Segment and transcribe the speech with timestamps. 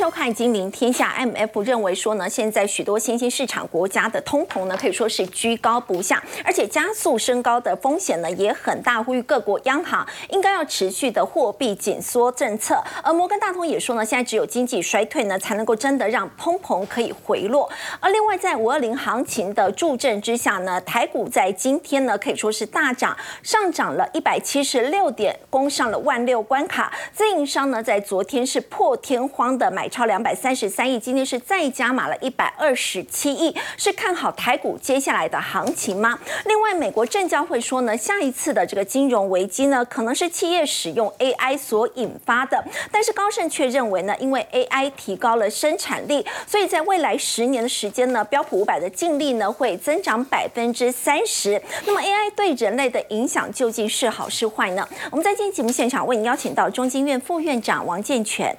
[0.00, 12.82] 收看《金陵天下》，MF 认为说呢，现在许多新兴市场国家的通膨呢，可以说是居高不下，而且加速升高的风险呢也很大，呼吁各国央行应该要持续的货币紧缩政策。
[13.02, 17.70] 而摩根大通也说呢，现在只有经济衰退呢，才能够真的让通膨可以回落。
[18.00, 26.90] 而另外，在五二零行情的助阵之下呢，台股在今天呢可以说是大涨，上涨了一百七十六点，攻上了万六关卡。
[27.12, 36.18] 自营商呢在昨天是破天荒的买超两百三十三亿，今天是再加码了一百二十七亿，是看好台股接下来的行情吗？
[36.46, 51.60] 另外，美国证交会说呢，下一次的这个金融危机呢，可能是企业使用 AI 所引发的，但是高盛却认为呢，因为 AI 提高了生产力，所以在未来十年的时间呢，标普五百的净利呢会增长百分之三十。
[51.84, 54.88] 那么 AI 对人类的影响究竟是好是坏呢？
[55.10, 58.56] 我们在今天节目现场为您邀请到中经院副院长王健全。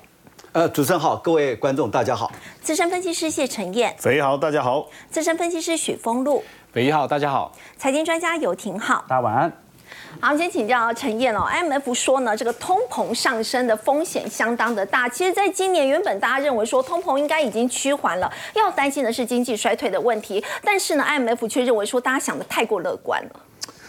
[0.53, 2.29] 呃，主持人好，各位观众大家好。
[2.61, 4.85] 资深分析师谢晨燕，肥一好，大家好。
[5.09, 7.55] 资深分析师许峰路，肥一好，大家好。
[7.77, 9.49] 财经专家游廷浩，大家晚安。
[10.19, 11.47] 好，我们先请教陈燕哦。
[11.49, 15.07] IMF 说呢，这个通膨上升的风险相当的大。
[15.07, 20.43] 其实，在今年原本大家认为说通膨应该已经趋缓了，要担心的是经济衰退的问题。
[20.61, 23.39] 但是呢，IMF 却认为说大家想的太过乐观了。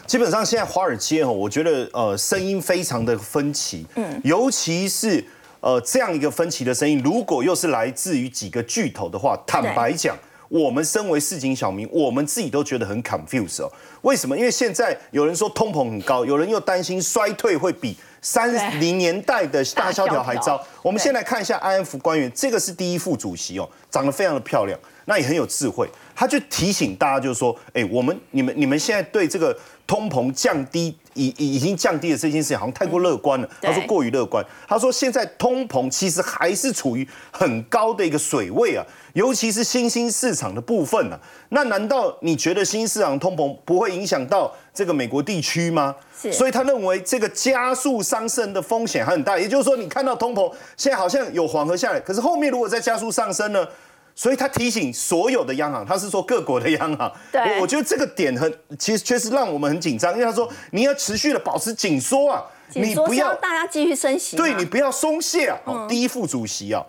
[0.06, 5.24] 基本上现在华尔街哦，我觉得呃声音非常的分歧，嗯，尤其是。
[5.62, 10.16] 呃，这样一个分歧的声音，如果又是来自于几个巨头的话，坦白讲，
[10.48, 13.70] 我们身为市井小民，我们自己都觉得很 confused 哦。
[14.02, 14.36] 为什么？
[14.36, 20.60] 因为现在有人说通膨很高，有人又担心衰退会比三零年代的大萧条还糟。
[20.82, 25.88] 我们先来看一下 IF 官员，这个是第一副主席哦，长得非常的漂亮，那也很有智慧。
[26.14, 33.48] 他就提醒大家，就是说，哎，我们你们你们现在对这个通膨降低已已已经降低了这件事情，好像太过乐观了。
[33.60, 34.44] 他说过于乐观。
[34.68, 38.84] 他说现在通膨其实还是处于很高的一个水位啊，
[39.14, 41.18] 尤其是新兴市场的部分呢。
[41.50, 45.94] 那难道你觉得新兴市场通膨不会影响到这个美国地区吗？
[46.30, 49.38] 所以他认为这个加速上升的风险还很大。
[49.38, 53.66] 也就是说，你看到通膨现在好像有缓和下来，可是后面如果再加速上升呢？
[54.14, 65.86] 所以他提醒所有的央行，他是说各国的央行，对，我觉得这个点很，其实确实让我们很紧张，因为他说你要持续的保持紧缩啊，你不要大家继续升息，对你不要松懈啊。
[65.88, 66.84] 第一副主席啊，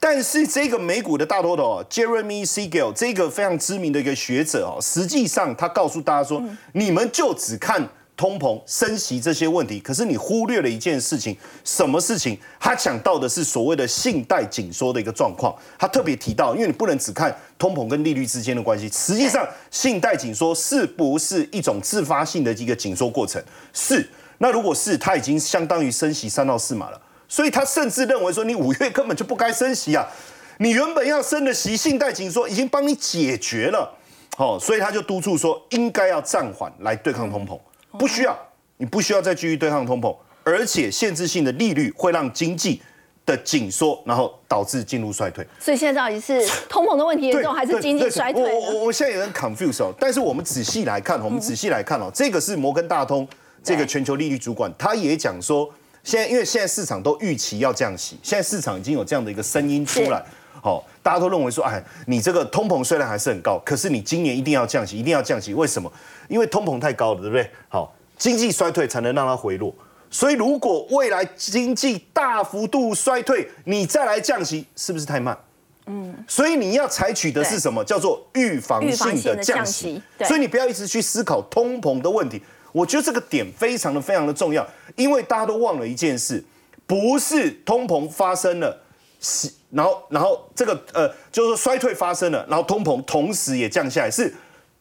[0.00, 6.42] 但是这个美股的大头头 Jeremy Siegel 这个非常知名的一个学者哦，实际上他告诉大家说，
[6.72, 7.88] 你们就只看。
[8.16, 12.38] 通膨、升息这些问题，可是你忽略了一件事情，什么事情？
[12.60, 15.54] 他讲到的是所谓的信贷紧缩的一个状况。
[15.78, 23.42] 他特别提到，因为你不能只看通膨跟利率之间的关系，实际上信贷紧缩是不是一种自发性的一个紧缩过程？
[23.72, 24.08] 是。
[24.38, 27.00] 那如果是，它已经相当于升息三到四码了。
[27.28, 30.06] 所以他甚至认为说，你五月根本就不该升息啊！
[30.58, 33.92] 你原本要升的息，信贷紧缩已经帮你解决了。
[34.36, 37.58] 好，所以他就督促说，应该要暂缓来对抗通膨。
[37.98, 38.36] 不需要，
[38.76, 42.82] 你不需要再继续对抗通膨，而且限制性的利率会让经济
[43.24, 45.46] 的紧缩，然后导致进入衰退。
[45.58, 48.42] 所以现在到底是通膨的问题严重，还是经济衰退？
[48.42, 49.94] 我我我现在有点 confused 哦。
[49.98, 53.26] 但是我们仔细来看，我们仔细来看哦，这个是摩根大通
[53.62, 55.70] 这个全球利率主管，他也讲说，
[56.02, 60.22] 现在因为现在市场都预期要降息，现在市场已经有这样的一个声音出来，
[60.60, 65.90] 好，大家都认为说，哎，你这个通膨虽然还是很高，可是你今年一定要降息，一定要降息，为什么？
[66.28, 67.50] 因为通膨太高了，对不对？
[67.68, 69.74] 好，经济衰退才能让它回落。
[70.10, 75.36] 所以如果未来经济大幅度衰退，你再来降息，是不是太慢？
[75.86, 76.14] 嗯。
[76.28, 77.82] 所以你要采取的是什么？
[77.84, 80.00] 叫做预防性的降息。
[80.24, 82.40] 所以你不要一直去思考通膨的问题。
[82.70, 84.64] 我觉得这个点非常的非常的重要，
[84.96, 86.44] 因为大家都忘了一件事，
[86.86, 88.82] 不是通膨发生了，
[89.70, 94.32] 然后然后这个呃，就是说衰退发生了，然后通膨同时也降下来，是。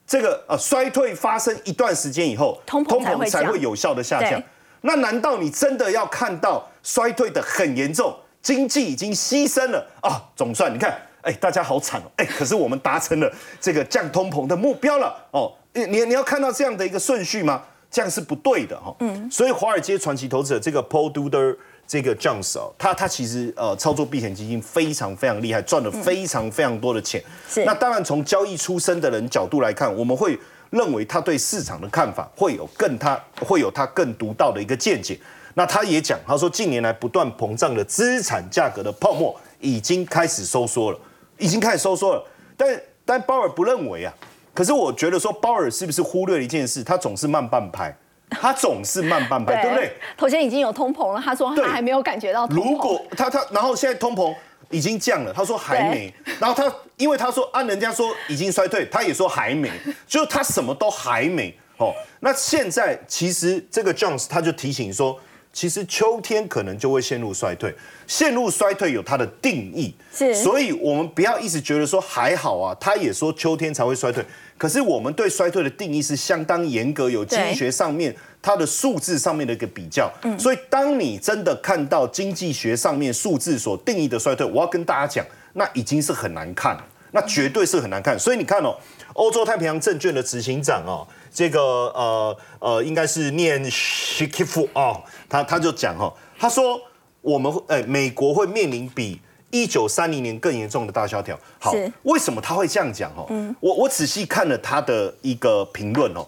[0.05, 4.41] 这个呃衰退发生一段时间以后，通膨才会有效的下降。
[4.81, 10.21] 那难道你真的要看到衰退的很严重，经济已经牺牲了啊？
[10.35, 15.51] 总算你看，哎，大家好惨哦，哎，可是我们达成了这个降通膨的目标了哦。
[15.73, 17.63] 你你要看到这样的一个顺序吗？
[17.89, 18.95] 这样是不对的哈。
[18.99, 19.29] 嗯。
[19.31, 21.57] 所以华尔街传奇投资者这个 Paul Duder。
[21.85, 27.23] 这个 Jones 哦，他他其实呃操作避险基金非常非常厉害，赚了非常非常多的钱。
[27.47, 27.63] 是。
[27.65, 30.37] 那当然从交易出身的人角度来看，我们会
[30.71, 35.19] 认为他对市场的看法会有更他会有他更独到的一个见解。
[35.55, 40.99] 那他也讲，他说近年来不断膨胀的资产价格的泡沫已经开始收缩了，
[41.37, 42.25] 已经开始收缩了。
[42.57, 44.11] 但但鲍尔不认为啊，
[44.53, 46.83] 可是我觉得说鲍尔是不是忽略了一件事？
[46.83, 47.95] 他总是慢半拍。
[48.39, 49.93] 他总是慢半拍，对不对？
[50.17, 52.63] 头先已经有通膨了，他说他还没有感觉到通膨。
[52.63, 54.35] 如果他他，然后现在通膨，
[54.69, 59.69] 已经降了，他说还没，然后他因为他说按人家说已经衰退，他也说还没，
[60.07, 61.93] 就他什么都还没哦。
[62.19, 65.19] 那现在其实这个 Jones 他就提醒说，
[65.53, 67.73] 其实秋天可能就会陷入衰退，
[68.07, 74.25] 陷入衰退有它的定义，是，所以我们不要一直觉得说还好啊，他也说秋天才会衰退，
[74.57, 78.13] 可是我们对衰退的定义是相当严格，有经济学上面。
[78.45, 86.77] 它的数字上面的一个比较，所以当你真的看到经济学上面数字所定义的衰退，我要跟大家讲，那已经是很难看，
[87.11, 88.19] 那绝对是很难看。
[88.19, 88.75] 所以你看哦，
[89.13, 96.79] 欧洲太平洋证券的执行长哦，这个呃呃，应该是念 Shikifu 哦，他他就讲哈，他说
[97.21, 99.19] 我们哎，美国会面临比
[99.49, 101.37] 一九三零年更严重的大萧条。
[101.59, 103.25] 好，为什么他会这样讲哦？
[103.59, 106.25] 我我仔细看了他的一个评论哦。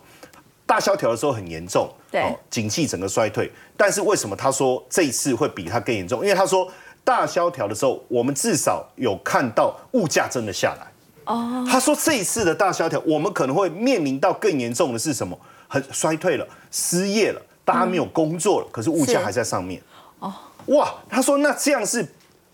[0.67, 3.51] 大萧条的时候很严重，对，景气整个衰退。
[3.77, 6.23] 但是为什么他说这一次会比他更严重？
[6.23, 6.67] 因为他说
[7.03, 10.87] 大萧条的时候，我们至少有看到物价真的下来。
[11.25, 15.37] 哦，他说这一次的大萧条，我们可能会面临到更严重的是什么？
[15.67, 19.81] 很衰退了，失业了，大家没有工作了，可是物价还在上面。
[20.19, 20.31] 哦，
[20.67, 22.07] 哇，他说那这样是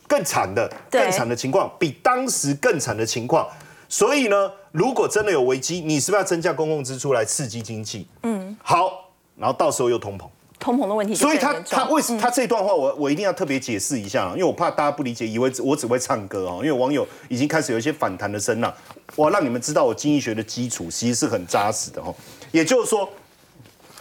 [0.07, 3.45] 更惨的，更惨的情况，比当时更惨的情况。
[3.89, 8.07] 所以呢，如果真的有危机，你是不是要增加公共支出来刺激经济？
[8.24, 10.25] 嗯，好，然后到时候又通膨，
[10.62, 11.13] 通膨的问题。
[11.13, 16.60] 所以他他为什么他这段话我我一定要特别解释一下，因为我怕大家不理解，以为我只会唱歌哦。
[16.63, 18.74] 因为网友已经开始有一些反弹的声浪，
[19.16, 22.16] 我让你们知道我经济学的基础其实是很扎实的哦。
[22.52, 23.10] 也就是说，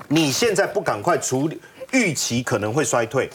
[0.09, 1.61] 你现在不赶快处理
[1.93, 3.29] 预期可能会衰退，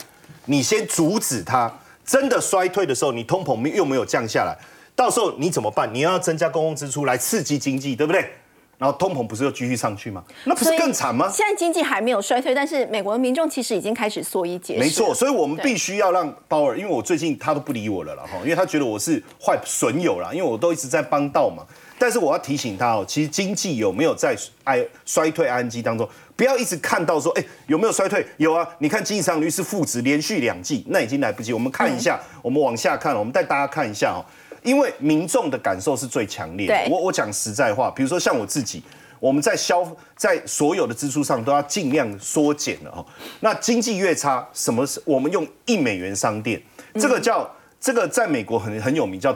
[0.45, 1.69] 你先阻止它，
[2.05, 4.55] 真的衰退的时候，你通膨又没有降下来。
[4.95, 5.93] 到时候你怎么办？
[5.93, 8.29] 你要增加公共支出来刺激经济，对不对？
[8.77, 10.23] 然后通膨不是又继续上去吗？
[10.43, 11.29] 那不是更惨吗？
[11.31, 14.79] 现在经济还没有衰退，但是美国的民众其实已经开始缩衣节食。
[14.79, 21.63] 没错，所以我们必须要让鲍尔，因为我最近他都不理我了了哈，因为他觉得我是坏损友了，因为我都一直在帮倒嘛。
[21.97, 26.05] 但是我要提醒他哦，其实经济有没有在衰衰退 ING 当中，
[26.35, 28.25] 不要一直看到说，哎，有没有衰退？
[28.35, 31.53] 有啊，你看经济上率是负值，连续两季，那已经来不及。
[31.53, 34.19] 我们看一下，我们往下看，我们带大家看一下哦。
[34.65, 36.89] 因为民众的感受是最强烈的。
[36.89, 38.83] 我我讲实在话，比如说像我自己，
[39.19, 43.05] 我们在消在所有的支出上都要尽量缩减了哈。
[43.39, 46.61] 那经济越差，什么是我们用一美元商店？
[46.95, 49.33] 这个叫这个在美国很很有名，叫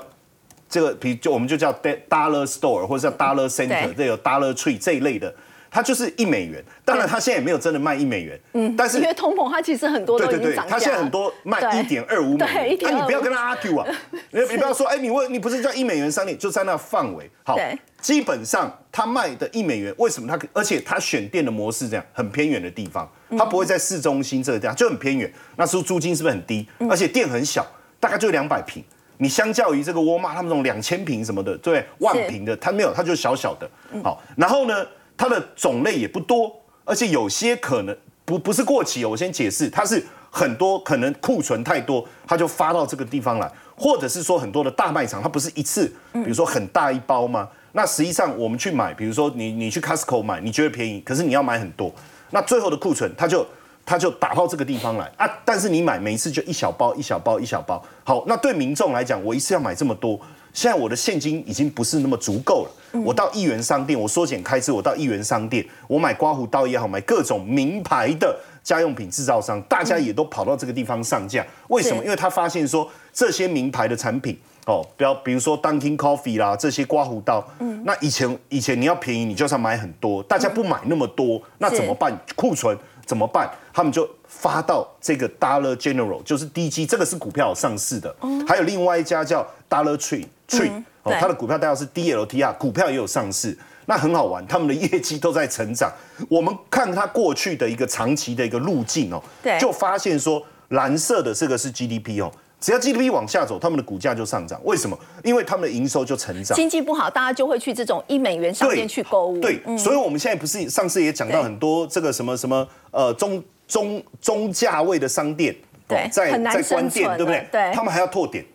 [0.68, 5.34] 这个比就我们就叫 Dollar Store 或者叫 Dollar Center，这有 Dollar Tree 这一类的。
[5.72, 13.88] 它就是一美元，当然它现在也没有真的卖一美元，嗯，但是因为通膨，它其实很多都已经涨它现在很多卖一点二五美元，那你不要跟他 argue 啊，
[14.32, 17.58] 你 你不要说，哎，你问你不是叫一美元商店，就在那范围，好，
[18.02, 20.28] 基本上他卖的一美元，为什么？
[20.28, 23.08] 他而且他选店的模式这样，很偏远的地方，
[23.38, 26.68] 他不会在市中心这个地方，就很偏远，那时候租金是不是很低？
[26.90, 27.66] 而且店很小，
[28.00, 28.84] 大概就两百平，
[29.18, 33.70] 你相较于这个沃尔玛他们这种两千平什么的，对，万平的，他没有，他就小小的，
[34.04, 34.86] 好，然后呢？
[35.20, 36.50] 它的种类也不多，
[36.86, 39.10] 而且有些可能不不是过期哦。
[39.10, 40.02] 我先解释，它是
[40.32, 47.50] 很多可能库存太多，它就发到这个地方来，或者是说很多的大卖场，它不是一次，比如说很大一包吗？
[47.74, 51.94] 那实际上我们去买，比如说你你去 Costco 买，你觉得便宜，可是你要买很多，
[52.32, 53.46] 那最后的库存它就
[53.86, 55.30] 它就打到这个地方来啊。
[55.44, 60.18] 但是你买每一次就一小包一小包一小包，好，那对民众来讲，我一次要买这么多。
[60.60, 63.02] 现在我的现金已经不是那么足够了。
[63.06, 71.48] 我到一元商店，我缩减开支，我到一元商店，我买刮胡刀也好，买各种名牌的家用品制造商，大家也都跑到这个地方上架。
[71.70, 72.04] 为什么？
[72.04, 82.14] 因为他发现说这些名牌的产品哦，比如比如说 Dunkin Coffee 啦，这些刮胡刀，嗯，那以前以前你要便宜，你就要买很多，大家不买那么多，那怎么办？
[82.36, 82.78] 库存
[83.10, 83.50] 怎么办？
[83.74, 88.16] 他们就发到这个 Dollar General，就是 DG，这个是股票上市的，
[88.48, 90.28] 还有另外一家叫 Dollar Tree。
[90.48, 95.92] Tree 哦，它的股票代号是 DLTR，股票也有上市，那很好玩，他们的业绩都在成长。
[96.30, 104.60] 我们看它过去的一个长期的一个路径哦，对，就发现说蓝色的这个是 GDP 哦，只要 GDP 往下走，他们的股价就上涨。
[104.64, 104.98] 为什么？
[105.24, 106.56] 因为他们的营收就成长。
[106.56, 109.40] 经济不好，大家就会去这种一美元商店去购物。
[109.40, 115.56] 对，所以我们现在不是上次也讲到很多这个什么什么呃中中中价位的商店，
[115.88, 117.48] 对，在在关店，对不对？
[117.52, 118.46] 对，他们还要拓点。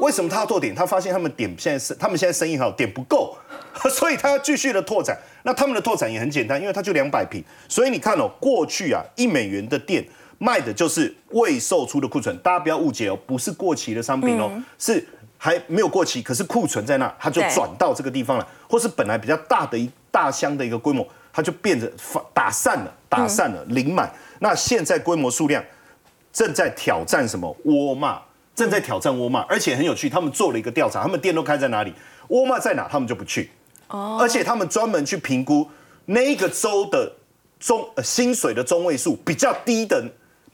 [0.00, 0.74] 为什么他要拓点？
[0.74, 3.34] 他发现他们点现在是他们现在生意好，点不够，
[3.88, 5.16] 所以他要继续的拓展。
[5.42, 10.04] 那他们的拓展也很简单，因为他就两百平，所以你看哦，过去啊一美元的店
[10.42, 15.06] 卖的就是未售出的库存，大家不要误解哦，不是过期的商品哦，是
[15.36, 24.10] 还没有过期，可是库存在那，它就转到这个地方了，或是本来比较大的一大箱的一个规模，它就变得发打散了，打散了零满。
[24.38, 25.62] 那现在规模数量
[26.32, 28.20] 正在挑战什么沃尔玛。
[28.52, 31.94] 正在挑战沃尔玛，而且很有趣，他们做了一个调查，他们店都开在哪里，
[32.28, 33.48] 沃尔玛在哪，他们就不去。
[33.88, 35.66] 哦，而且他们专门去评估
[36.04, 37.10] 那一个州的
[37.58, 40.04] 中呃薪水的中位数比较低的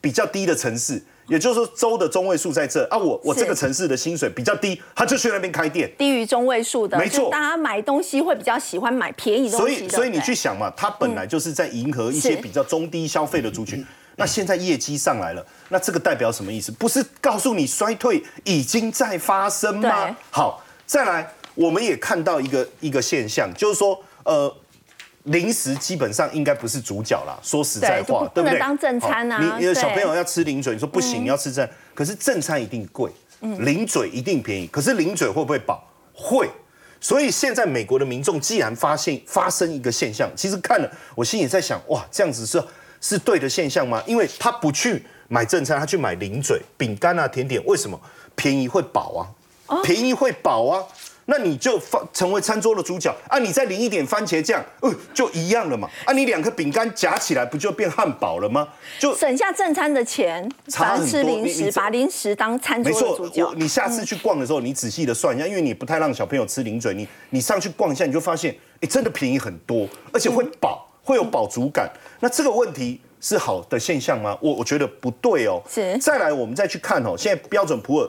[0.07, 1.03] 比较低的城市。
[1.27, 5.91] 也就是说，州的中位数在这啊，我我这个城市的薪水比较低，他就去那边开店。
[5.99, 9.79] 低于中位数的，没错，大家买东西会比较喜欢买便宜东西。
[9.79, 13.85] 所以，所以你去想嘛，他本来就是在迎合一些比较中低消费的族群。
[14.15, 16.71] 那现在业绩上来了，那这个代表什么意思？
[16.71, 20.17] 不是告诉你衰退已经在发生吗？
[20.31, 24.57] 好，再来，我们也看到一个一个现象，就是说，呃。
[25.27, 28.59] 零食基本上应该不是主角啦，说实在话，对不对？
[28.59, 29.57] 当正餐啊。
[29.59, 34.67] 你的小朋友要吃零嘴，你说不行，你要吃正，可是正餐一定贵，零嘴一定便宜。
[34.69, 35.83] 可是零嘴会不会饱？
[36.13, 36.49] 会。
[37.01, 42.63] 所以现在美国的民众既然发现发生一个现象，其实看了我心里在想，哇，这样子是
[43.01, 44.03] 是对的现象吗？
[44.07, 48.01] 因为他不去买正餐，他去买零嘴、饼干啊、甜点，为什么？
[48.35, 49.29] 便宜会饱
[49.67, 50.83] 啊，便宜会饱啊。
[51.29, 53.39] 那你就放成为餐桌的主角啊！
[53.39, 55.89] 你再淋一点番茄酱，呃，就一样了嘛！
[56.05, 58.69] 啊，你两颗饼干夹起来，不就变汉堡了吗？
[59.01, 61.23] 就省下正餐的钱，差很多。
[61.23, 63.53] 零食，把零食当餐桌的主角。
[63.57, 71.91] 你下次去逛的时候，你仔细的算一下，因为你不太让小朋友吃零嘴，你你上去逛一下，你就发现，哎，真的便宜很多，而且会饱，会有饱足感。
[72.21, 74.39] 那这个问题是好的现象吗？
[74.41, 75.61] 我我觉得不对哦。
[75.69, 75.99] 是。
[75.99, 78.09] 再来，我们再去看哦，现在标准普尔。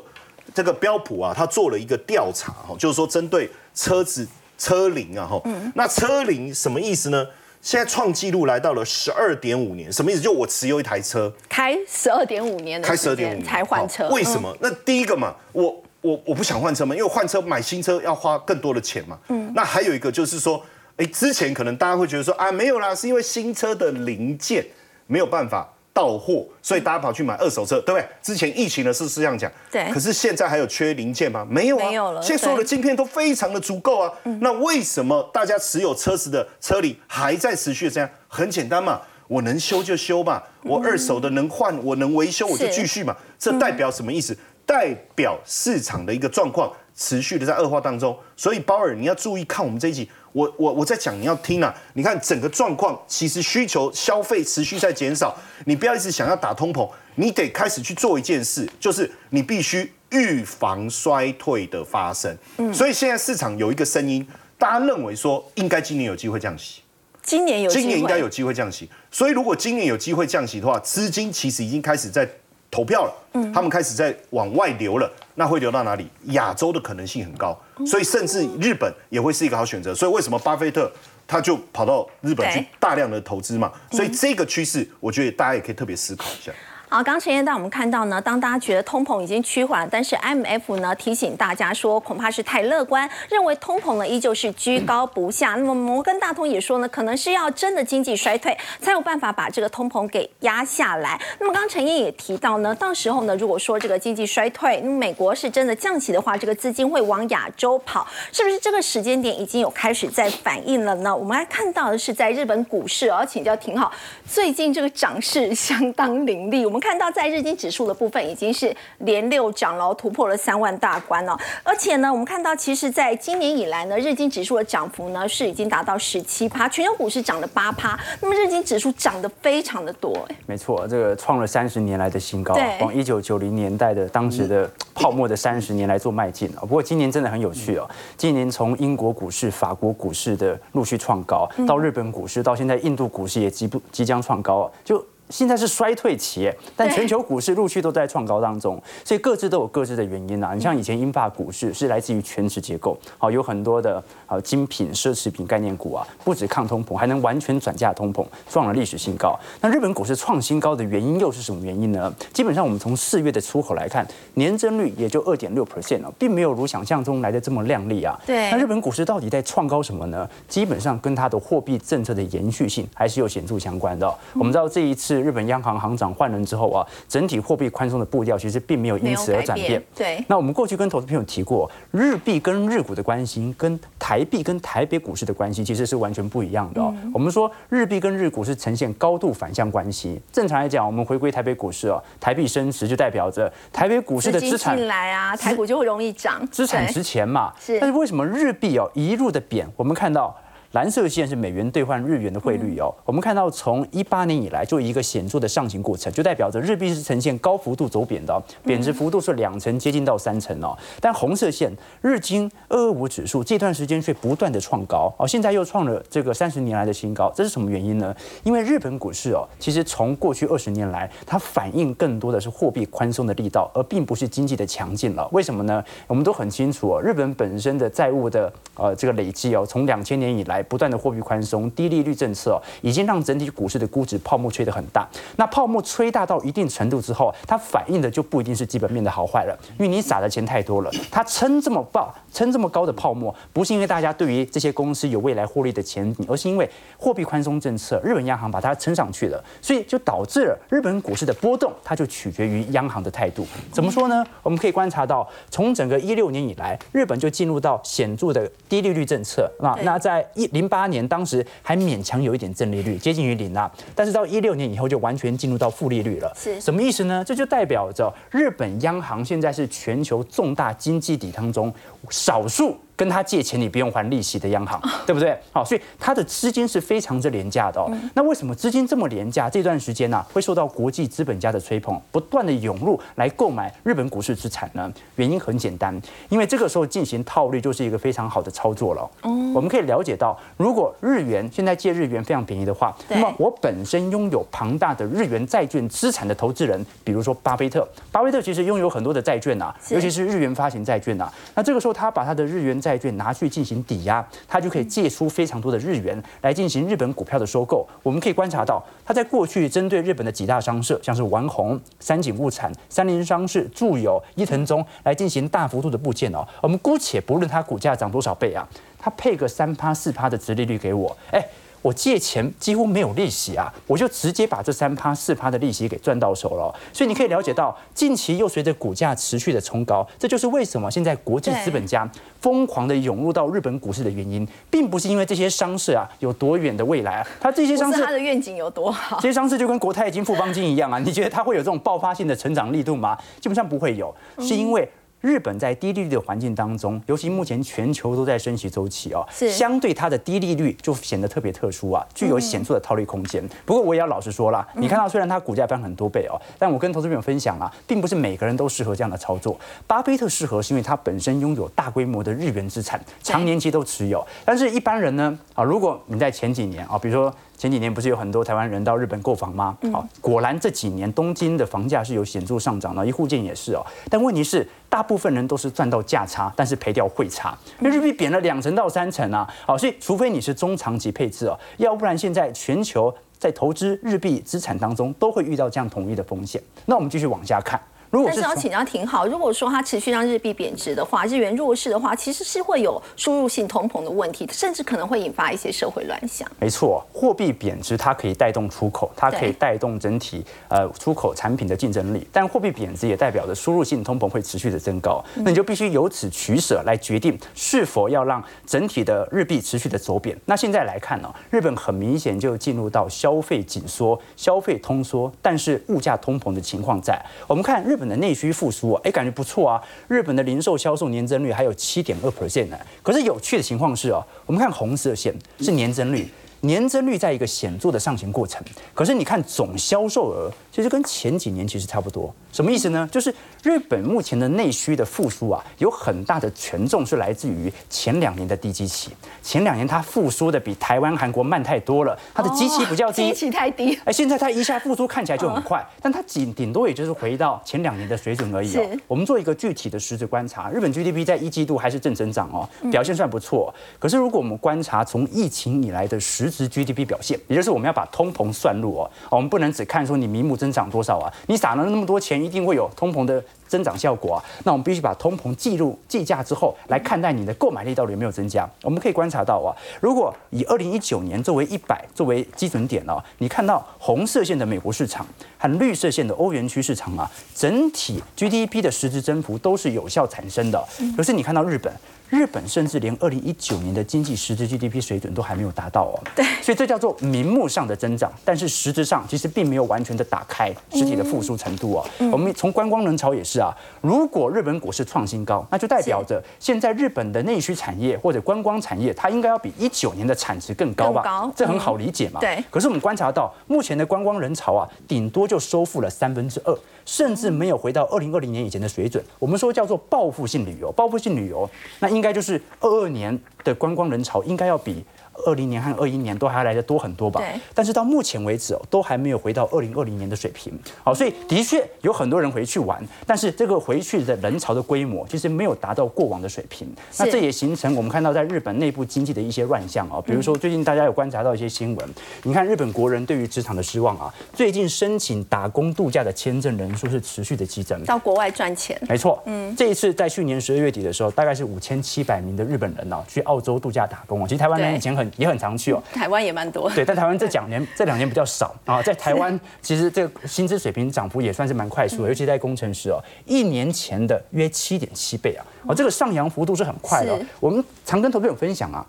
[0.53, 4.27] 这个标普啊，他做了一个调查哈，就是说针对车子
[4.57, 5.41] 车龄啊哈，
[5.75, 7.25] 那车龄什么意思呢？
[7.61, 10.21] 现在创纪录来到了十二点五年，什么意思？
[10.21, 14.55] 就我持有一台车，开十二点五年的，开十二点五年才换车，为什么？
[14.61, 19.17] 那第一个嘛，我我我不想换车嘛，因为换车买新车要花更多的钱嘛。
[19.29, 20.63] 嗯，那还有一个就是说，
[20.97, 24.65] 哎，之前可能大家会觉得说啊，没有啦，是因为新车的零件
[25.07, 25.73] 没有办法。
[25.97, 28.07] 到货，所以大家跑去买二手车，对不对？
[28.21, 29.91] 之前疫情的时候是这样讲，对。
[29.91, 31.43] 可是现在还有缺零件吗？
[31.49, 32.21] 没有啊，没有了。
[32.21, 34.13] 现在所有的晶片都非常的足够啊。
[34.39, 38.07] 那为什么大家持有车子的车里还在持续这样？
[38.27, 43.17] 很简单嘛，我能修就修嘛，我二手的能换，我能维修我就继续嘛。
[43.39, 44.37] 这代表什么意思？
[44.67, 48.15] 代表市场的一个状况持续的在恶化当中。
[48.35, 50.07] 所以鲍尔，你要注意看我们这一集。
[50.31, 51.73] 我我我在讲，你要听啊！
[51.93, 55.35] 你看整个状况，其实需求消费持续在减少。
[55.65, 62.37] 你不要一直想要打通膨，你得开始去做一件事，就是你必须预防衰退的发生。
[62.57, 66.81] 嗯，所以现在市场有一个声音，大家认为说应该今年有机会降息。
[67.23, 68.89] 今年有今年应该有机会降息。
[69.11, 72.29] 所以如果今年有机会降息的话，资金其实已经开始在。
[72.69, 76.07] 投票了，嗯，他们开始在往外流了，那会流到哪里？
[76.25, 79.95] 亚洲的可能性很高，所以甚至日本也会是一个好选择。
[79.95, 80.91] 所以为什么巴菲特
[81.25, 83.71] 他就跑到日本去大量的投资嘛？
[83.91, 86.51] 所以这个趋势，我觉得大家也可以特别思考一下。
[86.89, 95.55] 好，刚陈彦带我们看到呢，当大家觉得通膨已经趋缓，但是 IMF 呢提醒大家说，恐怕是太乐观，认为通膨呢依旧是居高不下。
[95.55, 101.19] 那么摩根大通也说呢，可能是要真的经济衰退，才有办法把这个通膨给压下来。
[101.41, 111.13] 那么刚陈彦也提到呢，到时候呢，如果说这个经济衰退，那么美国是真的降息的话，这个资金会往亚洲跑，是不是这个时间点已经有开始在反应了呢？
[111.13, 113.91] 我们来看到的是在日本股市，要请教挺好，
[114.25, 116.76] 最近这个涨势相当凌厉，我们。
[116.79, 121.37] 看到在日经指数的部分已经是连六涨了，突破了三万大关了。
[121.63, 127.97] 而且呢，我们看到其实在今年以来呢，日经指数的涨幅呢是已经达到十七趴，全球股市涨了八趴。
[128.21, 136.61] 那么日经指数涨得非常的多，哎，没错，这个创了三十年来的新高，往一九九零年代的当时的泡沫的三十年来做迈进啊。
[136.61, 145.03] 不过今年真的很有趣哦，今年从英国股市、法国股市的陆续创高，到日本股市，到现在印度股市也即不即将创高，就。
[145.29, 150.53] 现在是衰退期，但全球股市陆续都在创高当中，所以各自都有各自的原因啊。
[150.53, 159.37] 你像以前英法股市是来自于全值结构，好有很多的啊精品奢侈品概念股啊，不止抗通膨，还能完全转嫁通膨，创了历史新高。
[159.59, 162.13] 那日本股市创新高的原因又是什么原因呢？
[162.31, 168.17] 基本上我们从四月的出口来看，年增率也就二点六 percent 哦，并没有如想象中来的这么亮丽啊。
[168.25, 168.49] 对。
[168.49, 170.29] 那日本股市到底在创高什么呢？
[170.47, 174.07] 基本上跟它的货币政策的延续性还是有显著相关的。
[174.33, 175.16] 我们知道这一次。
[175.21, 179.81] 日本央行行长换人之后啊，整体货币宽松的步调其实并没有因此而转变。
[179.95, 180.23] 对。
[180.27, 186.81] 那我们过去跟投资朋友提过，日币跟日股的关系，跟台币跟台北股市的关系其实是完全不一样的。
[187.13, 190.21] 我们说日币跟日股是呈现高度反向关系。
[190.31, 197.53] 正常来讲，我们回归台北股市哦，台币升值就代表着台北股市的资产进来啊，台股就会容易涨，资产值钱嘛。
[197.59, 197.79] 是。
[197.79, 199.67] 但是为什么日币哦一路的贬？
[199.75, 200.35] 我们看到。
[200.71, 202.93] 蓝色线是美元兑换日元的汇率哦。
[203.05, 210.77] 我们看到从一八年以来就一个显著的上行过程，就代表着日币是呈现高幅度走贬的，贬值幅度是两成接近到三成哦。
[210.99, 211.71] 但红色线
[212.01, 218.15] 日经二二五指数这段时间却不断的创高哦，现在又创了这个三十年来的新高，这是什么原因呢？
[218.43, 225.27] 因为日本股市哦，其实从过去二十年来，它反映更多的是货币宽松的力道，而并不是经济的强劲了。
[225.31, 225.83] 为什么呢？
[226.07, 235.07] 我们都很清楚哦，日本本身的债务的呃这个累积哦，从两千年以来不断的货币宽松、低利率政策哦，已经让整体股市的估值泡沫吹得很大。
[235.35, 240.91] 那泡沫吹大到一定程度之后，它反映的就不一定是基本面的好坏了，因为你撒的钱太多了。
[241.11, 253.45] 它撑这么爆、撑这么高的泡沫，不是因为大家对于这些公司有未来获利的前景，而是因为货币宽松政策，日本央行把它撑上去了，所以就导致了日本股市的波动，它就取决于央行的态度。
[253.71, 254.25] 怎么说呢？
[254.43, 259.77] 我们可以观察到，从整个一六年以来，日本就进入到显著的低利率政策那。
[259.83, 263.71] 那在一零八年，当时还勉强有一点正利率，接近于零啊。
[263.95, 266.31] 但是到一六年以后，就完全进入到负利率了。
[266.35, 267.23] 是什么意思呢？
[267.25, 271.73] 这就代表着日本央行现在是全球重大经济体当中
[272.09, 272.77] 少数。
[272.97, 275.37] 跟他借钱你不用还利息的央行，对不对？
[275.53, 277.89] 好，所以它的资金是非常之廉价的哦。
[278.15, 279.47] 那为什么资金这么廉价？
[279.47, 284.91] 这段时间呢，会受到国际资本家的吹捧，不断的涌入来购买日本股市资产呢？
[285.15, 289.01] 原因很简单，因为这个时候进行套利就是一个非常好的操作了。
[289.21, 301.31] 哦，我们可以了解到，如果日元现在借日元非常便宜的话，那么我本身拥有庞大的日元债券资产的投资人，比如说巴菲特，巴菲特其实拥有很多的债券啊，尤其是日元发行债券啊。
[301.53, 307.85] 那这个时候他把他的日元债债券拿去进行抵押，他就可以借出非常多的日元来进行日本股票的收购。
[308.01, 316.47] 我们可以观察到，他在过去针对日本的几大商社，像是丸红、三井物产、三菱商事、住友、伊藤忠来进行大幅度的部件哦。
[316.61, 318.65] 我们姑且不论它股价涨多少倍啊，
[318.97, 321.45] 它配个三趴四趴的殖利率给我，哎。
[321.81, 326.73] 我借钱几乎没有利息啊，我就直接把这三趴四趴的利息给赚到手了。
[326.91, 332.09] 所以你可以了解到，近期又随着股价持续的冲高，这就是为什么现在国际资本家
[332.41, 343.17] 疯狂的涌入到日本股市的原因，并不是因为这些商社啊有多远的未来啊，它这些商社它的愿景有多好，这些商社就跟国泰金、富邦金一样啊，你觉得它会有这种爆发性的成长力度吗？
[343.39, 344.89] 基本上不会有，是因为。
[345.27, 353.45] 日本在低利率的环境当中，尤其目前全球都在升息周期哦，是相对它的低利率就显得特别特殊啊，具有显著的套利空间。
[353.65, 359.59] 不过我也要老实说啦，你看到虽然它股价翻很多倍哦，但我跟投资朋友分享啊，并不是每个人都适合这样的操作。
[359.85, 364.25] 巴菲特适合是因为他本身拥有大规模的日元资产，长年期都持有。
[364.45, 367.33] 但是一般人呢，啊，如果你在前几年啊，比如说。
[367.57, 369.75] 前几年不是有很多台湾人到日本购房吗？
[369.91, 373.83] 好，果然这几年东京的房价是有显著上涨的，一户建也是哦。
[374.11, 379.51] 但问题是，大部分人都是赚到价差，但是赔掉汇差，因为日币贬了两成到三成啊。
[379.65, 386.61] 好，所以除非你是中长期配置哦，要不然现在全球在投资日币资产当中都会遇到这样统一的风险。
[386.85, 387.81] 那我们继续往下看。
[388.11, 389.27] 但是要请教挺好。
[389.27, 396.47] 如果说它持续让日币贬值的话，日元弱势的话，其实是会有输入性通膨的问题，甚至可能会引发一些社会乱象。
[396.59, 402.25] 没错，货币贬值它可以带动出口，它可以带动整体呃出口产品的竞争力。
[402.31, 410.37] 但货币贬值也代表着输入性通膨会持续的增高，那你就必须由此取舍来决定是否要让整体的日币持续的走贬。
[410.45, 417.21] 那现在来看呢，日本很明显就进入到消费紧缩、消费通缩，但是物价通膨的情况在。
[417.47, 419.81] 我们看日日本的内需复苏啊，哎，感觉不错啊。
[420.07, 422.77] 日本的零售销售年增率还有七点二 percent 呢。
[423.01, 426.29] 可是有趣的情况是啊，我们看红色线是年增率。
[426.61, 432.33] 年增率在一个显著的上行过程，可是你看总销售额，其实跟前几年其实差不多。
[432.57, 433.07] 什么意思呢？
[433.11, 439.11] 就是日本目前的内需的复苏啊，有很大的权重是来自于前两年的低基期。
[439.43, 443.95] 前两年它复苏的比台湾、韩国慢太多了，它的基期比较低，基期太低。
[444.05, 448.81] 哎，现在它一下复苏看起来就很快，但它仅顶多也就是回到前两年的水准而已哦。
[449.07, 453.71] 我们做一个具体的实质观察，日本 GDP 在一季度还是正增长哦，表现算不错。
[453.99, 464.43] 可是如果我们观察从疫情以来的实实质 GDP 表现，也就是我们要把通膨算入哦，我们不能只看说你明目增长多少啊，你撒了那么多钱，一定会有通膨的增长效果啊。
[464.63, 468.67] 那我们必须把通膨计入计价之后，来看待你的购买力到底有没有增加。
[468.83, 475.27] 我们可以观察到啊，如果以二零一九年作为一百作为基准点哦，你看到红色线的美国市场
[475.59, 480.83] 和绿色线的欧元区市场啊，整体 GDP 的实质增幅都是有效产生的。
[481.15, 481.93] 可是你看到日本。
[482.29, 492.05] 日本甚至连二零一九年的经济实质 GDP 水准都还没有达到哦，对，所以这叫做名目上的增长，但是实质上其实并没有完全的打开实体的复苏程度哦。
[492.31, 493.57] 我们从观光人潮也是。
[493.57, 501.51] 啊，如果日本股市创新高，那就代表着现在日本的内需产业或者观光产业，它应该要比一九年的产值更高吧？
[501.55, 502.39] 这很好理解嘛。
[502.39, 502.63] 对。
[502.69, 509.23] 可是我们观察到，目前的观光人潮啊，顶多就收复了三分之二，甚至没有回到二零二零年以前的水准。
[509.39, 511.67] 我们说叫做报复性旅游，报复性旅游，
[511.99, 515.05] 那应该就是二二年的观光人潮应该要比。
[515.45, 517.41] 二零年和二一年都还来的多很多吧？
[517.73, 520.73] 但是到目前为止哦，都还没有回到二零二零年的水平。
[521.03, 526.87] 好，所以的确有很多人回去玩，但是这个回去的人潮的规模其实没有达到过往的水平。
[527.17, 530.21] 那这也形成我们看到在日本内部经济的一些乱象啊。
[530.25, 532.09] 比如说最近大家有观察到一些新闻，
[532.43, 534.33] 你看日本国人对于职场的失望啊。
[534.53, 538.99] 最近申请打工度假的签证人数是持续的激增，到国外赚钱。
[539.07, 544.37] 没错，嗯，这一次在去年十二月底的时候，大概是五千七百名的日本人呢去澳洲度假打工。
[544.47, 546.01] 其实台湾人以前很也很常去哦。
[546.13, 549.01] 台湾也蛮多，对，但台湾这两年 这两年比较少啊。
[549.01, 557.39] 在台湾， 其实这个薪资水平涨幅也算是蛮快速的，尤其在工程师哦，一年前的约七点七倍啊，哦，这个上扬幅度是很快的。
[557.59, 559.05] 我们常跟投票友分享啊。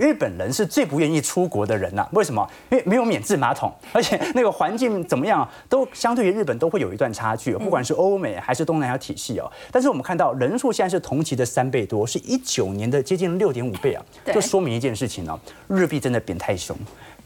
[0.00, 2.48] 日本人是最不愿意出国的人呐，为什么？
[2.70, 9.52] 因为没有免治马桶， 而且那个环境怎么样，都相对于日本都会有一段差距，不管是欧美还是东南亚体系哦。
[9.70, 16.74] 但是我们看到人数现在是同期的三倍多，是一九年的接近六点五倍啊，就说明一件事情呢，日币真的贬太凶。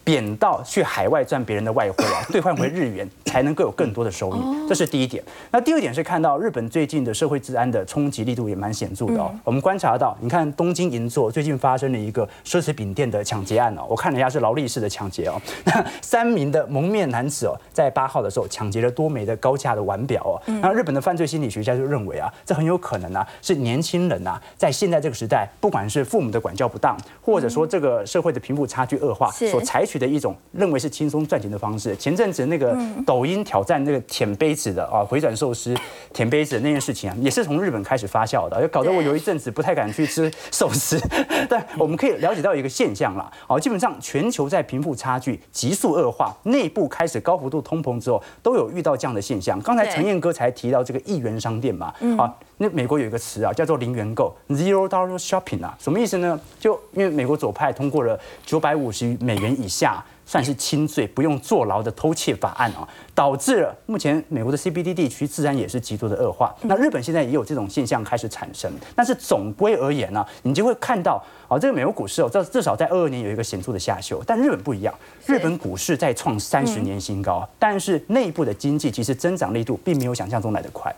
[0.05, 5.25] 贬到去海外赚别人的外汇啊， 兑换回日元才能够有更多的收益，这是第一点。
[5.51, 9.35] 那第二点是看到日本最近的社会治安的冲击力度也蛮显著的哦。
[9.43, 15.41] 我们观察到，你看东京银座最近发生了一个奢侈品店的抢劫案哦，我看了一下是劳力士的抢劫哦。
[15.65, 20.37] 那三名的蒙面男子哦，在八号的时候抢劫了多枚的高价的腕表哦。
[20.61, 29.94] 那日本的犯罪心理学家就认为啊，这很有可能啊是年轻人呐，在现在这个时代，不管是父母的管教不当，或者说这个社会的贫富差距恶化，所采取。
[29.99, 31.95] 的一种认为是轻松赚钱的方式。
[31.97, 32.77] 前阵子那个
[33.07, 35.75] 抖音挑战那个舔杯子的啊，回转寿司
[36.13, 41.01] 舔杯子的那件事情啊，也是从日本开始发酵的，搞得我有一阵子不太敢去吃寿司。
[41.49, 49.61] 但我们可以了解到一个现象啦，哦，基本上全球在贫富差距急速恶化、内部开始高幅度通膨之后，都有遇到这样的现象。
[49.61, 56.41] 刚才陈燕哥才提到这个一元商店嘛，啊，那美国有一个词啊，叫做零元购 （zero dollar shopping） 啊，什么意思呢？
[56.59, 60.05] 就因为美国左派通过了九百五十美元以下。
[60.27, 66.51] 算是轻罪，不用坐牢的偷窃法案啊，导致了目前美国的 CBD 地区自然也是极度的恶化。
[66.63, 74.95] 那日本现在也有这种现象开始产生，但是总归而言呢，你就会看到啊，这个美国股市哦，至至少在二二年有一个显著的下修，但日本不一样，
[75.27, 80.91] 日本股市在创三十年新高，但是内部的经济其实增长力度并没有想象中来得快。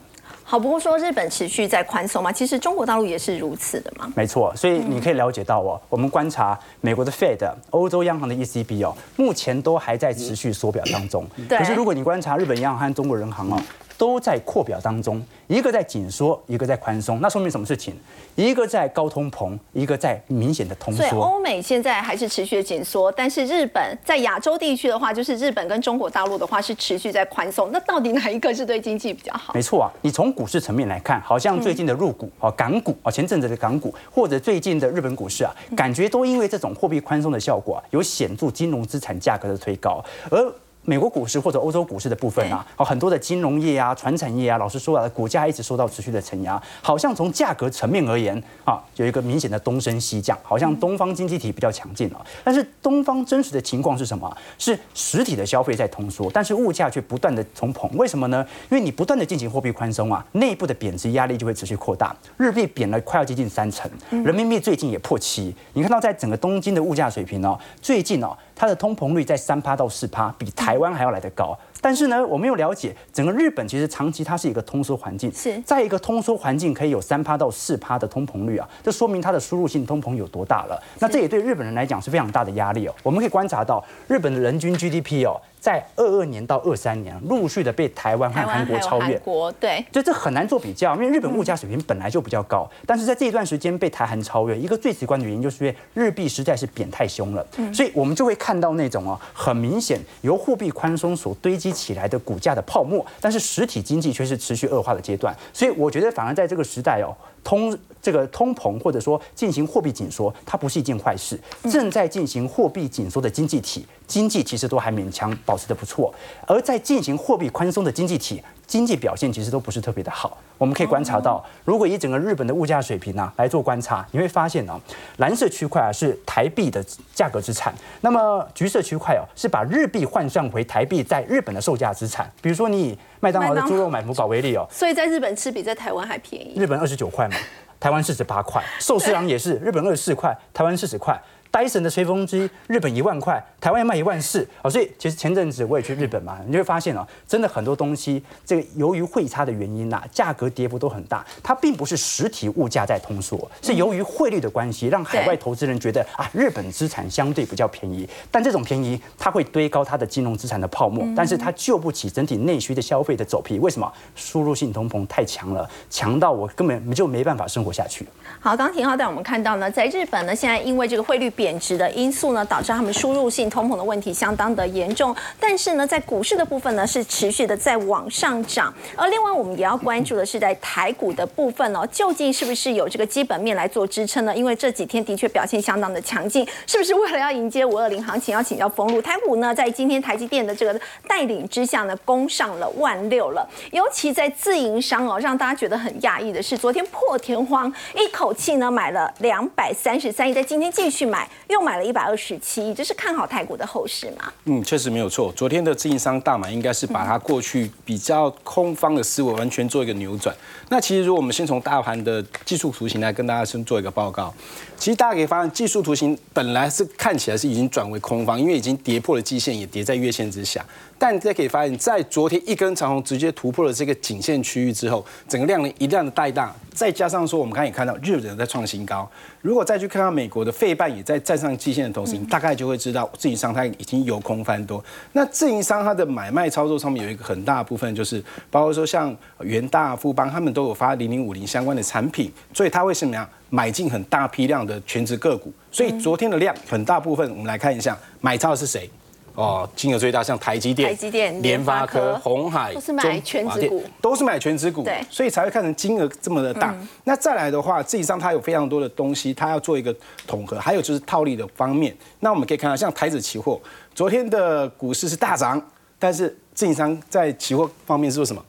[0.48, 4.12] 好，不过说日本持续在宽松嘛，其实中国大陆也是如此的嘛。
[4.14, 11.26] 没错，所以你可以了解到哦，我们观察美国的 Fed、欧洲央行的 ECB 哦，目前都还在持续缩表当中。
[11.48, 13.60] 可是如果你观察日本央行和中国人行哦。
[13.98, 17.94] 都在扩表当中，一个在紧缩，一个在宽松，那说明什么事情？
[18.34, 21.02] 一个在高通膨，一个在明显的通缩。
[21.08, 27.70] 所以欧美现在还是持续的紧缩，但是日本在亚洲地区的话，就是日本跟中国大陆的话是持续在宽松。
[27.72, 29.54] 那到底哪一个是对经济比较好？
[29.54, 40.52] 没错啊，你从股市层面来看，好像最近的入股哦，港股啊，前阵子的港股或者最近的日本股市啊，感觉都因为这种货币宽松的效果啊，有显著金融资产价格的推高，而。
[40.86, 46.62] 美国股市或者欧洲股市的部分啊，好很多的金融业啊、传产业啊，老实说啊，股价一直受到持续的承压。
[46.80, 52.24] 好像从价格层面而言啊，有一个明显的东升西降，好像东方经济体比较强劲了。
[52.44, 54.34] 但是东方真实的情况是什么？
[54.58, 57.90] 是实体的消费在通缩，但是物价却不断的从膨。
[57.96, 58.46] 为什么呢？
[58.70, 62.14] 因为你不断的进行货币宽松啊，内部的贬值压力就会持续扩大。
[62.36, 65.52] 日币贬了快要接近三成，人民币最近也破七。
[65.72, 68.36] 你看到在整个东京的物价水平呢，最近哦。
[68.56, 71.56] 它的通膨率在三趴到四趴，比台湾还要来得高。
[71.80, 75.60] 但是呢，我们又了解整个日本其实长期它是一个通缩环境，是。
[75.62, 80.82] 在一个通缩环境可以有三趴到四趴的通膨率啊，这说明它的输入性通膨有多大了。
[80.98, 82.94] 那这也对日本人来讲是非常大的压力哦。
[83.02, 85.40] 我们可以观察到日本的人均 GDP 哦。
[85.58, 107.14] 在二二年到二三年，陆续的被台湾和韩国超越，国对，所以这很难做比较，因为日本物价水平本来就比较高，但是在这一段时间被台韩超越，一个最直观的原因就是因为日币实在是贬太凶了，所以我们就会看到那种哦，很明显由货币宽松所堆积起来的股价的泡沫，但是实体经济却是持续恶化的阶段，所以我觉得反而在这个时代哦。
[107.44, 111.38] 通这个通膨或者说进行货币紧缩，它不是一件坏事。
[111.70, 116.12] 正在进行货币紧缩的经济体，经济其实都还勉强保持的不错；
[116.44, 120.38] 而在进行货币宽松的经济体，经济表现其实都不是特别的好。
[120.58, 124.80] 我们可以观察到，如果以整个日本的物价水平啊来做观察，你会发现啊，
[125.18, 132.30] 蓝色区块啊是台币的价格资产，那么橘色区块哦是把日币换算回台币在日本的售价资产。
[132.40, 136.58] 比如说你以麦当劳的猪肉买福堡为例哦，所以在日本吃比在台湾还便宜。
[136.58, 137.36] 日本二十九块嘛，
[137.78, 138.62] 台湾四十八块。
[138.80, 141.20] 寿司郎也是，日本二十四块，台湾四十块。
[141.56, 151.24] 戴森的吹风机，日本一万块，台湾要卖一万四哦，所以其实前阵子我也去日本嘛，你就会发现啊，真的很多东西，这个由于汇差的原因呐，价格跌幅都很大。
[151.42, 158.06] 它并不是实体物价在通缩，是由于汇率的关系，让海外投资人觉得啊，日本资产相对比较便宜。
[158.30, 163.58] 但这种便宜，它会堆高它的金融资产的泡沫，但是它救不起整体内需的消费的走皮。
[163.58, 163.90] 为什么？
[164.14, 168.06] 输入性通膨太强了，强到我根本就没办法生活下去。
[168.40, 171.45] 好，刚廷浩带我们看到呢，在日本呢，现在因为这个汇率贬。
[171.46, 175.14] 贬值的因素呢，导致他们输入性通膨的问题相当的严重。
[175.38, 178.74] 但是呢，在股市的部分呢，是持续的在往上涨。
[178.96, 184.36] 而另外，我们也要关注的是在台股的部分哦，究竟是不是有这个基本面来做支撑呢？
[184.36, 189.00] 因为这几天的确表现相当的强劲，是不是为了要迎接五二零行情，要请教封路？
[189.00, 193.48] 台股呢，在今天台积电的这个带领之下呢，攻上了万六了。
[193.70, 201.28] 尤其在自营商哦，让大家觉得很讶异的是，昨天破天荒一口气呢买了两百三十三亿，在今天继续买。
[201.48, 204.32] 又买了一百二十七亿，这是看好台股的后市嘛？
[204.44, 205.32] 嗯，确实没有错。
[205.32, 210.34] 昨天的自营商大买，应该是把它过去比较空方的思维完全做一个扭转。
[210.68, 214.34] 那其实，如果我们先从大盘的技术图形来跟大家先做一个报告，
[214.76, 220.64] 其实大家可以发现，技术图形本来是看起来是已经转为空方，因为已经跌破了基线，也跌在月线之下。
[220.98, 229.08] 但大家可以发现，在昨天一根长红直接突破了这个颈线区域之后，整个量能一量的带大，再加上说我们刚才也看到日本在创新高，
[229.42, 234.82] 如果再去看到美国的费半也在站上季线的同时，你大概就会知道自营商它已经有空翻多。
[235.12, 245.52] 那自营商它的买卖操作上面有一个很大的部分，就是包括说像元大、富邦他们都有发零零五零相关的产品，所以它会什么样买进很大批量的全职个股。
[245.70, 248.88] 所以昨天的量很大部分，我们来看一下买超的是谁。
[249.36, 256.74] 哦，金额最大像台积电、台积电、联发科、红海，都是买全职股，都是买全职股，对，所以才会看成金额这么的大。
[257.04, 259.94] 那再来的话，自己上它有非常多的东西，它要做一个
[260.26, 261.94] 统合，还有就是套利的方面。
[262.20, 263.60] 那我们可以看到，像台子期货，
[263.94, 265.62] 昨天的股市是大涨，
[265.98, 268.42] 但是自营商在期货方面是做什么？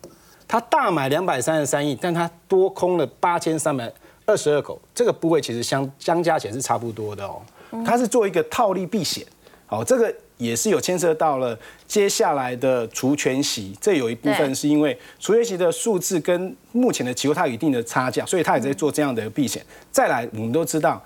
[0.47, 3.91] 它大买两百三十三亿，但它多空了八千三百
[4.26, 7.41] 二十二口，这个部位其实相相加起来是差不多的哦。
[7.86, 9.26] 它是做一个套利避险，
[9.65, 10.15] 好，这个。
[10.38, 19.65] 也是有牵涉到了接下来的除权息，这有一部分是因为除权息的数字跟目前的期货它有一定的差价，所以它也在做这样的避险。
[19.91, 21.04] 再来，我们都知道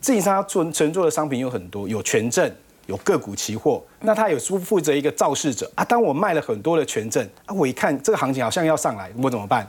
[0.00, 2.50] 自营商存存做的商品有很多，有权证，
[2.86, 5.84] 有个股期货，那它有负负责一个肇事者啊。
[5.84, 9.66] 当我卖了很多的权证啊，我一看这个行情好像要上来，我怎么办？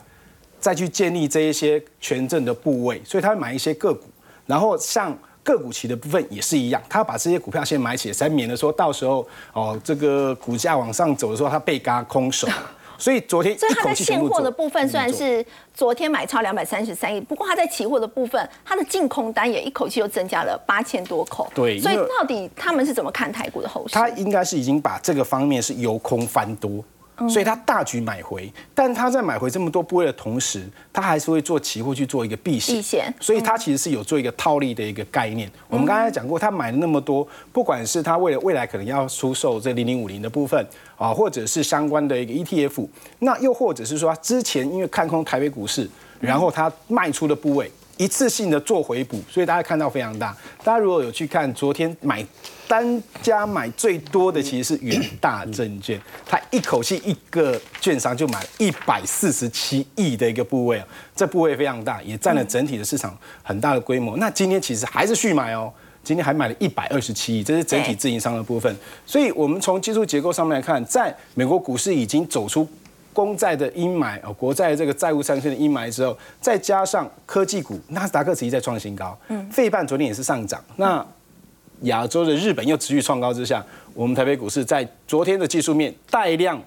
[0.59, 4.05] 再去建立这一些权证的部位，所以他会买一些个股，
[4.45, 5.17] 然后像。
[5.43, 12.47] 个股期的部分也是一样，他把这些股票先买起来，才免得说到时候哦，这个股价往上走的时候，他被嘎空手。
[12.99, 21.49] 所以昨天，所以他在现货的部分虽然是昨天买超两百三十三亿，不过他在期货的部分，他的净空单也一口气又增加了八千多口。
[21.55, 23.93] 对，所以到底他们是怎么看台股的后市？
[23.93, 26.83] 他应该是已经把这个方面是由空翻多。
[27.27, 32.75] 所以他大举买回，但他在买回这么多部位的同时，他还是会做期货去做一个避险。
[32.75, 33.13] 避险。
[33.19, 35.51] 所以他其实是有做一个套利的一个概念。
[35.67, 42.87] 我们刚才讲过，他买了那么多，不管是他为了未来可能要出售这零零五零的部分啊，或者是相关的一个 ETF，
[43.19, 47.71] 那又或者是说之前因为看空台北股市，然后他卖出的部位。
[47.99, 50.35] 一次性的做回补，所以大家看到非常大。
[50.63, 52.25] 大家如果有去看昨天买
[52.65, 64.15] 单家买最多的，其实是远大证券，它一口气一个券商就买了一百四十七亿的一个部位啊，这部位非常大，也占了整体的市场很大的规模。
[64.15, 65.69] 那今天其实还是续买哦，
[66.01, 68.73] 今天还买了一百二十七亿，这是整体自营商的部分。
[69.05, 72.65] 所以我们从技术结构上面来看，在美国股市已经走出。
[73.19, 80.63] 公债的阴霾哦，国债这个债务上限的阴霾之后，再加上科技股，纳斯达克持续在创新高，嗯，费半昨天也是上涨。
[80.77, 81.05] 那
[81.81, 83.61] 亚洲的日本又持续创高之下，
[83.93, 86.57] 我们台北股市在昨天的技术面带量，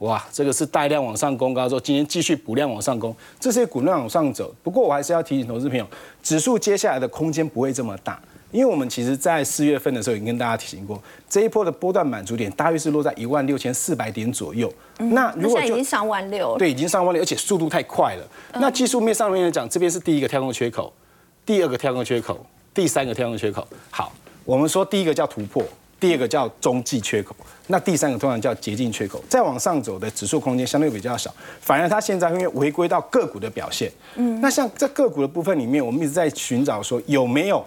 [0.00, 4.54] 哇，这个是带量往上攻高之后，今天继续补量往上攻，这些股量往上走。
[4.62, 5.86] 不过我还是要提醒投资朋友，
[6.22, 8.20] 指数接下来的空间不会这么大。
[8.52, 14.72] 因为我们其实，在四月份的时候已经跟大家提醒过，这一波的波段满足点大约是落在一万六千四百点左右。
[14.98, 18.26] 那如果已经上万六，对，已经上万六，而且速度太快了。
[18.54, 20.92] 那技术面上面来讲，这边是第一个跳空缺口，
[21.44, 23.66] 第二个跳空缺口，第三个跳空缺口。
[23.90, 24.12] 好，
[24.44, 25.62] 我们说第一个叫突破，
[25.98, 27.34] 第二个叫中继缺口，
[27.66, 29.22] 那第三个通常叫捷径缺口。
[29.28, 33.90] 再往上走的指数空间相对比较少，反而它现在因为回归到个股的表现。
[34.14, 37.64] 嗯，那像在个股的部分里面，我们一直在寻找说有没有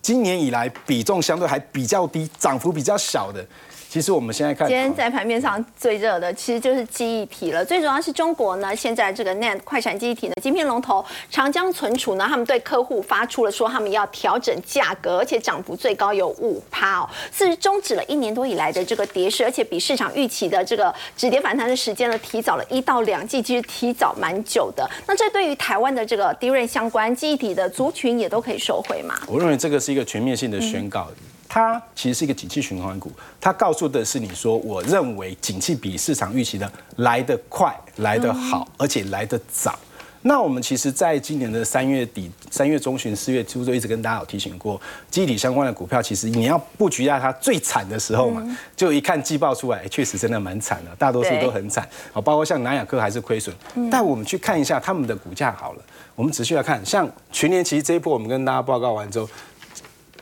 [0.00, 3.44] 今年以来比重相对还比较低、涨幅比较小的。
[3.90, 7.64] 其实我们现在看，今天在盘面上最热的其实就是记忆体了。
[7.64, 24.86] 最主要是中国呢，现在这个 NAND 快闪记忆体的晶片龙头长江存储呢，他们对客户发出了说他们要调整价格，而且涨幅最高有五趴哦，是终止了一年多以来的这个跌势，而且比市场预期的这个止跌反弹的时间呢，提早了一到两季，其实提早蛮久的。
[25.06, 29.18] 那这对于台湾的这个低润相关记忆体的族群也都可以收回嘛？
[29.26, 31.08] 我认为这个是一个全面性的宣告。
[31.48, 39.78] 它其实是一个景气循环股，它告诉的是你说，我认为景气比市场预期的来得快、来得好，而且来得早。
[40.22, 51.88] 那我们其实在今年的三月底、三月中旬、四月初就一直跟大家有提醒过，基体相关的股票，其实你要布局在它最惨的时候嘛，就一看季报出来，确实真的蛮惨的，大多数都很惨。
[52.12, 53.54] 好，包括像南亚科还是亏损，
[53.90, 55.82] 但我们去看一下他们的股价好了，
[56.16, 59.28] 我们仔细来看，像全年其实这一波我们跟大家报告完之后。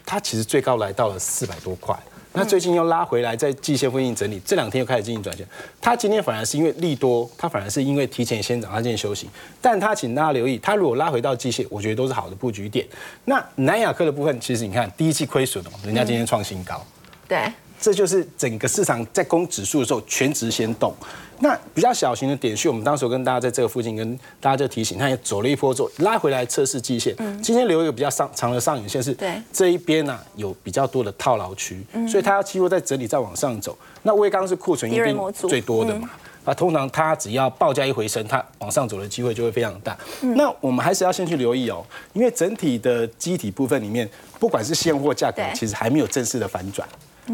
[0.06, 1.94] 它其实最高来到了四百多块，
[2.32, 5.44] 那最近又拉回来，在季线附近整理，这两天又开始进行转向。
[5.80, 9.28] 它今天反而是因为利多，它反而是因为提前先涨，它今天休息。
[9.60, 12.86] 但它请大家留意，它如果拉回到季线，我觉得都是好的布局点。
[13.24, 16.80] 那南亚科的部分，其实你看第一季亏损哦，人家今天创新高。
[17.26, 17.52] 对。
[17.86, 20.92] 这就是整个市场在攻指数的时候，全值先动。
[21.38, 27.14] 那比较小型的点序，我们当时跟大家在这个附近跟大家就提醒，它也走了一波之后拉回来测试季线。
[27.40, 29.16] 今天留一个比较上长的上影线是
[29.52, 33.78] 这一边呢有比较多的套牢区，所以它要期货在整理再往上走。
[34.02, 36.10] 那威刚是库存一定最多的嘛？
[36.44, 39.96] 啊，通常它只要报价一回升，它往上走的机会就会非常大。
[40.34, 46.88] 那我们还是要先去留意哦，因为整体的机体部分里面，不管是现货价格，其实还没有正式的反转。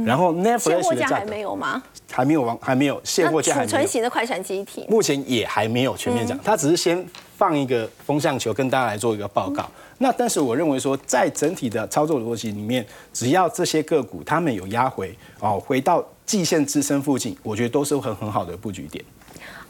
[0.05, 1.83] 然后 e e 现货价还没有吗？
[2.11, 3.63] 还没有完，还没有现货价。
[3.63, 7.05] 储存型的快闪机体目前也还没有全面讲，它只是先
[7.37, 9.69] 放一个风向球跟大家来做一个报告。
[9.99, 19.05] 那但是我认为说，在整体的操作逻辑里面，只要这些个股他们有压回哦，回到季线支撑附近，我觉得都是很很好的布局点。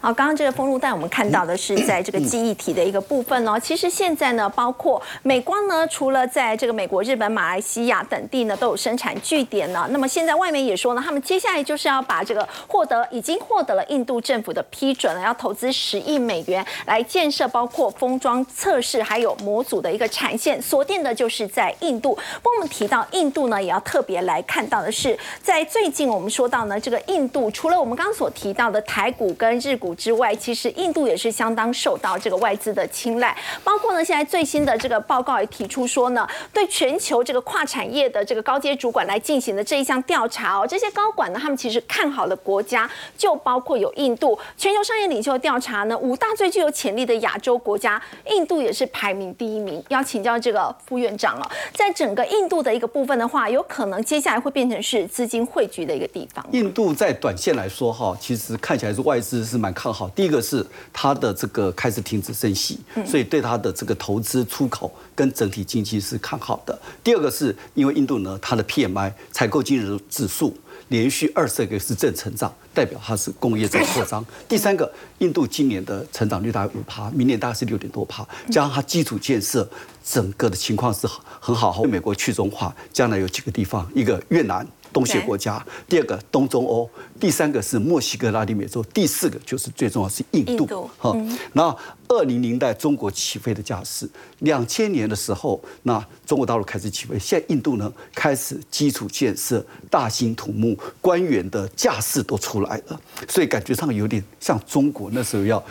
[0.03, 3.57] 好，刚刚这个封路带我们看到的是在这个记忆体的一个部分哦。
[3.57, 9.87] 其实现在呢，包括美光呢，除了在这个美国、日本、马来西亚等地呢都有生产据点呢。
[9.91, 22.13] 那么现在外媒也说呢，他们接下来就是要把这个获得已经获得了印度政府的批准了，要投资十亿美元来建设包括封装测试还有模组的一个产线，锁定的就是在印度。
[22.43, 29.92] 不过我们提到印度呢，也要特别来看到的是，在最近我们说到呢，这个印度除了我们刚刚所提到的台股跟日股。
[29.95, 44.39] 之外，其实印度也是相当受到这个外资的青睐，包括呢，现在最新的这个报告也提出说呢，对全球这个跨产业的这个高阶主管来进行的这一项调查哦，这些高管呢，他们其实看好的国家就包括有印度。
[44.57, 48.01] 全球商业领袖调查呢，五大最具有潜力的亚洲国家，
[48.31, 49.83] 印度也是排名第一名。
[49.89, 56.47] 要请教这个副院长了，在整个印度的一个部分的话，有可能接下来会变成是资金汇聚的一个地方。
[56.53, 59.73] 印度在短线来说哈，其实看起来是外资是蛮。
[59.83, 66.79] 看好，第一个是它的这个开始停止升息，所以对它的这个投资出口跟整体经济是看好的。
[67.03, 74.25] 第二个是因为印度呢，它的 PMI 采购经理指数连续二十个是正成长，代表它是工业在扩张。
[74.49, 79.69] 第三个，印度今年的成长率大概五趴，明年大概是六点多趴，加上它基础建设
[80.05, 81.09] 整个的情况是
[81.41, 81.83] 很好。
[81.83, 84.65] 美国去中化，将来有几个地方，一个越南。
[84.93, 90.89] 东协国家，第二个东中欧，第三个是墨西哥、拉丁美洲，第四个就是最重要是印度。
[90.99, 91.17] 哈，
[91.55, 91.75] 那
[92.09, 94.09] 二零年代中国起飞的架势，
[94.41, 105.63] 两千年的时候，那中国大陆开始起飞，现在印度呢开始基础建设、大兴土木，官员的架势都出来了，所以感觉上有点像中国那时候要。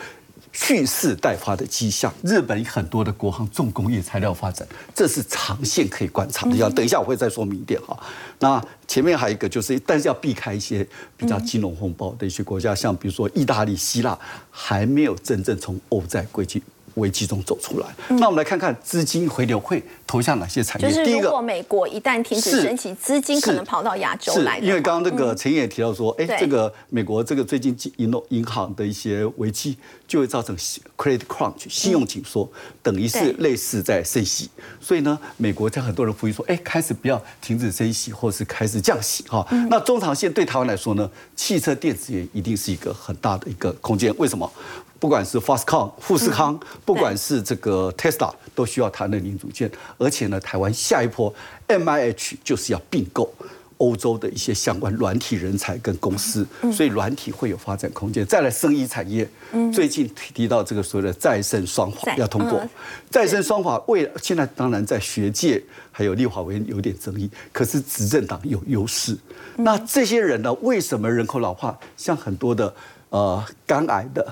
[0.51, 2.13] 蓄势待发的迹象。
[2.23, 6.55] 日本很多的国行重工业材料发展，这是长线可以观察的。
[6.55, 7.97] 要等一下我会再说明一点哈。
[8.39, 14.17] 那前面还有一个就是，但是要避开一些比较金融风暴的一些国家，像比如说意大利、希腊，
[14.49, 16.61] 还没有真正从欧债危机。
[16.95, 20.89] 危机中走出来，那我们来看看资金回流会投向哪些产业。
[20.89, 24.59] 就是如果美国一旦停止升息，资金可能跑到亚洲来。
[24.59, 29.77] 因为刚刚那个陈也提到说，哎，这个美国这个最近银银行的一些危机，
[30.11, 30.53] 就会造成
[30.97, 32.51] credit crunch 信用紧缩，
[32.83, 34.49] 等于是类似在升息。
[34.81, 39.47] 所以呢，美国在很多人呼吁说，哎，开始不要停止升息，或是开始降息哈。
[39.69, 44.13] 那中长线对台湾来说呢，汽车电子业一定是一个很大的一个空间。
[44.17, 44.51] 为什么？
[44.99, 49.71] 不管是 Fastcon 富士康，不管是这个 Tesla，都需要它的零组件。
[49.97, 51.33] 而且呢，台湾下一波
[51.69, 53.33] MIH 就是要并购
[53.81, 58.23] 欧洲的一些相关软体人才跟公司，所以软体会有发展空间。
[58.27, 59.27] 再来，生医产业，
[59.73, 62.61] 最近提到这个所谓的再生双法要通过，
[63.09, 65.61] 再生双法为现在当然在学界
[65.91, 69.17] 还有立法委员有点争议，可是执政党有优势。
[69.55, 71.75] 那这些人呢，为什么人口老化？
[71.97, 72.71] 像很多的
[73.09, 74.25] 呃肝癌的、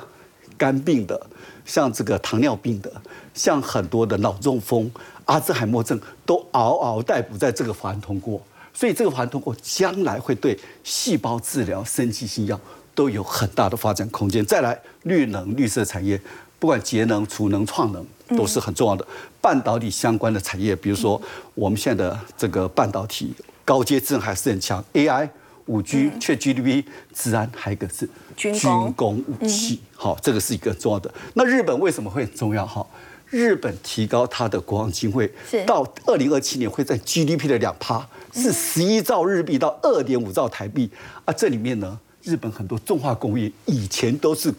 [0.58, 1.20] 肝病的，
[1.66, 2.91] 像这个糖尿病的，
[3.34, 4.91] 像很多的脑中风、
[5.26, 8.39] 阿兹海默症，都嗷嗷待哺在这个法案通过。
[8.74, 12.59] 所以这个法案通过，将来会对细胞治疗、生技新药
[12.95, 14.45] 都有很大的发展空间。
[14.45, 16.20] 再来，绿能、绿色产业，
[16.57, 18.05] 不管节能、储能、创能，
[18.38, 19.05] 都是很重要的。
[19.41, 21.22] 半导体相关的产业，比如说
[21.53, 25.30] 我们现在的这个半导体高阶智能还是很强，AI、
[25.65, 28.53] 五 G、确 GDP、治安，还有一个是军
[28.93, 29.82] 工武器。
[29.95, 31.13] 好，这个是一个重要的。
[31.34, 32.65] 那日本为什么会很重要？
[32.65, 32.86] 哈？
[33.30, 35.32] 日本提高它的国防经费，
[35.65, 40.89] 到二零二七年会在 GDP 的两趴，是十一兆日币到二点五兆台币
[41.25, 41.34] 啊。
[41.34, 44.51] 这里面呢，日本很多重化工业以前都是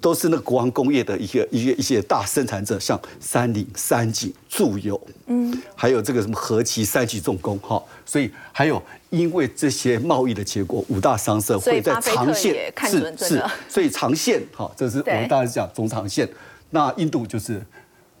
[0.00, 7.82] 都是那个国防工业的一些一些一些大生产者，像三菱、三井、住友，嗯，还有这个什么和其、三崎重工，哈。
[8.04, 8.80] 所以还有
[9.10, 16.28] 因为这些贸易的结果，五大商社会在长线是是，所以长线哈，这是我们大家讲中长线。
[16.70, 17.64] 那印度就是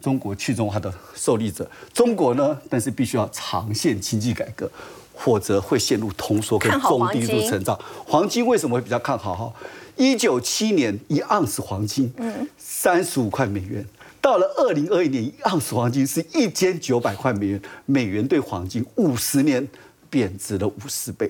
[0.00, 4.70] 中国去中化的受力者，中国呢，但是必须要长线经济改革，
[5.12, 7.78] 或者会陷入通缩跟中低度成长。
[8.06, 9.34] 黄金为什么会比较看好？
[9.34, 9.52] 哈，
[9.96, 13.84] 一九七年一盎司黄金，嗯，三十五块美元，
[14.20, 19.66] 到了二零二一年一盎司黄金是一千九百块美元，美元对黄金五十年
[20.08, 21.28] 贬值了五十倍，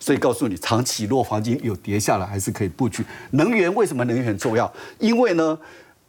[0.00, 3.04] 所以告诉你，长期若黄金有跌下来，还是可以布局。
[3.30, 4.72] 能源为什么能源很重要？
[4.98, 5.56] 因为呢。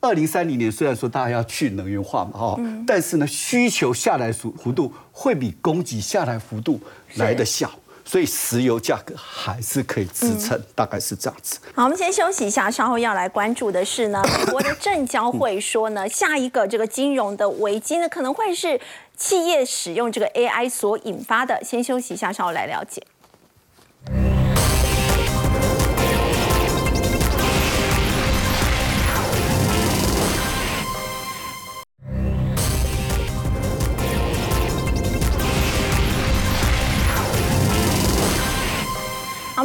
[0.01, 6.79] 二零三零年虽然说大家要去能源化嘛，哈，但是呢，需求下来幅幅度会比供给下来幅度
[7.15, 7.69] 来的小，
[8.05, 11.59] 所以石油价格还是可以支撑，大概是这样子。
[11.75, 18.79] 好，我们先休息一下，稍后要来关注的是呢， 美国的证交会说呢，下一个这个金融的危机呢，可能会是
[19.17, 21.61] 企业使用这个 AI 所引发的。
[21.61, 23.03] 先休息一下，稍后来了解。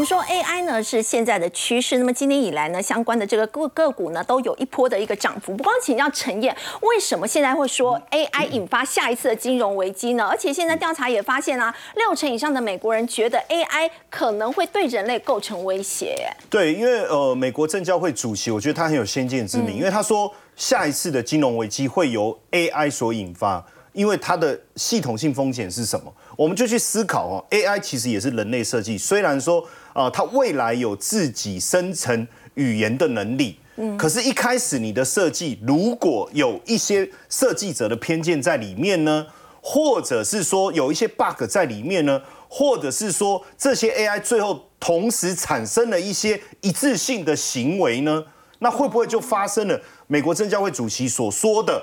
[0.04, 5.56] 们说 AI 呢是现在的趋势，那么今年以来呢，相关的这个个个股呢都有一波的一个涨幅。
[5.56, 10.26] 不光请教陈燕，为什么现在会说 AI 引发下一次的金融危机呢？
[10.26, 16.30] 而且现在调查也发现啊，六成以上的美国人觉得 AI 可能会对人类构成威胁。
[16.50, 26.12] 对，因为呃，美国证交会主席，我觉得他很有先见之明，因为他说下一次的金融危机会由 AI 所引发，因为它的系统性风险是什么？
[26.36, 29.66] 我们就去思考哦，AI 其实也是人类设计，虽然说。
[29.94, 39.26] 啊，它未来有自己生成语言的能力，嗯，可是，一开始你的设计如果有一些设计者的偏见在里面呢，
[39.62, 48.24] 或者是说有一些 bug 在里面呢，或者是说这些 AI 最后同时产生了一些一致性的行为呢，
[48.58, 49.80] 那会不会就发生了？
[50.08, 51.82] 美国证交会主席所说的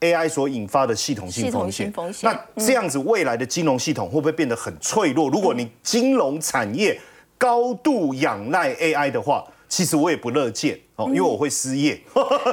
[0.00, 1.92] AI 所引发的系统性风险？
[2.22, 5.30] 那这样子未来的金融系统会不会变得很脆弱？
[5.30, 7.00] 如果你金融产业
[7.44, 12.00] 高度仰赖 AI 的话，其实我也不乐见哦，因为我会失业。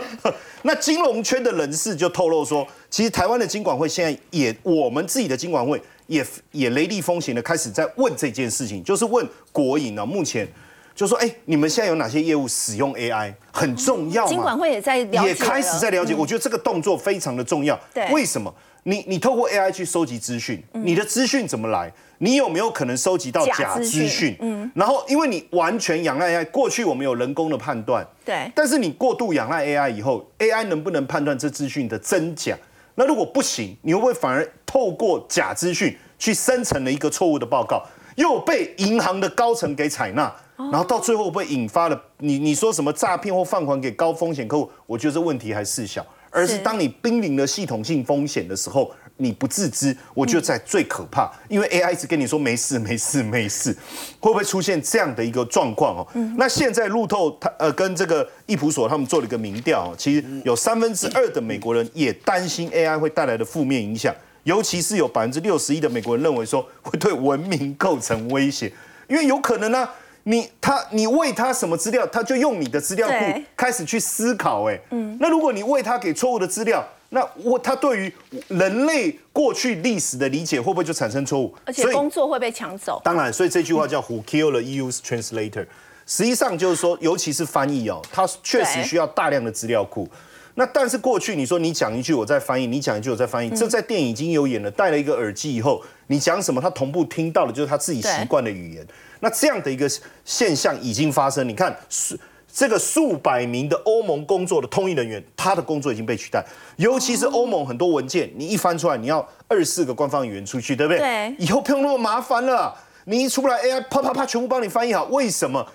[0.63, 10.45] 那金融圈的人士就透露说，其实台湾的金管会现在也，我们自己的金管会也也雷厉风行的开始在问这件事情，就是问国营呢，目前
[10.93, 14.27] 就说，哎，你们现在有哪些业务使用 AI 很重要？
[14.27, 17.79] 金管会也在也开始在了解，我觉得这个动作非常的重要。
[17.93, 18.53] 对，为什么？
[18.83, 21.91] 你你透过 AI 去收集资讯，你的资讯怎么来？
[22.17, 24.35] 你有没有可能收集到假资讯？
[24.39, 32.57] 嗯，然后因为你完全仰赖 AI，过去我们有人工的判断，对，但是你过度仰赖 AI 以后，AI 能不能判断这资讯的真假？
[32.95, 37.83] 那如果不行，你会不会反而透过假资讯去生成了一个错误的报告，
[38.15, 44.69] 又被银行的高层给采纳，然后到最后会引发了你你说什么诈骗或放款给高风险客户？
[44.85, 48.91] 我觉得这问题还是小，而是当你濒临了系统性风险的时候。
[49.17, 53.71] 你不自知，我觉得在最可怕，因为 AI 一直跟你说没事没事没事，
[54.19, 56.07] 会不会出现这样的一个状况哦？
[56.37, 64.11] 那现在路透他呃跟这个易普所他们做了一个民调，其实有三分之二的美国人也担心 AI 会带来的负面影响，
[64.41, 68.73] 尤其是有百分之六十一的美国人认为说会对文明构成威胁，
[69.07, 69.87] 因为有可能呢，
[70.23, 76.87] 你他你喂他什么资料，他就用你的资料库开始去思考，哎，嗯，那如果你喂他给错误的资料。
[77.13, 78.13] 那我他对于
[78.47, 81.53] 人类过去历史的理解会不会就产生错误？
[81.65, 83.01] 而且工作会被抢走。
[83.03, 85.65] 当然，所以这句话叫 “Who killed the EU's translator”，
[86.07, 90.07] 实际上就是说，尤其是翻译哦，它确实需要大量的资料库。
[90.55, 94.69] 那但是过去你说你讲一句我在翻译，你讲一句我在翻译，这在电影已经有演了。
[94.69, 98.85] 戴了一个耳机以后，你讲什么，他同步听到的就是他自己习惯的语言。
[99.21, 99.89] 那这样的一个
[100.25, 101.47] 现象已经发生。
[101.47, 102.17] 你看数
[102.53, 106.43] 这个数百名的欧盟工作的通译人员，他的工作已经被取代。
[106.75, 110.99] 尤其是欧盟很多文件，你一翻出来，你要二十四个官方语言出去，对不对？
[110.99, 111.35] 对。
[111.37, 112.75] 以后不用那么麻烦了，
[113.05, 115.05] 你一出来 AI 啪啪啪全部帮你翻译好。
[115.05, 115.65] 为什么？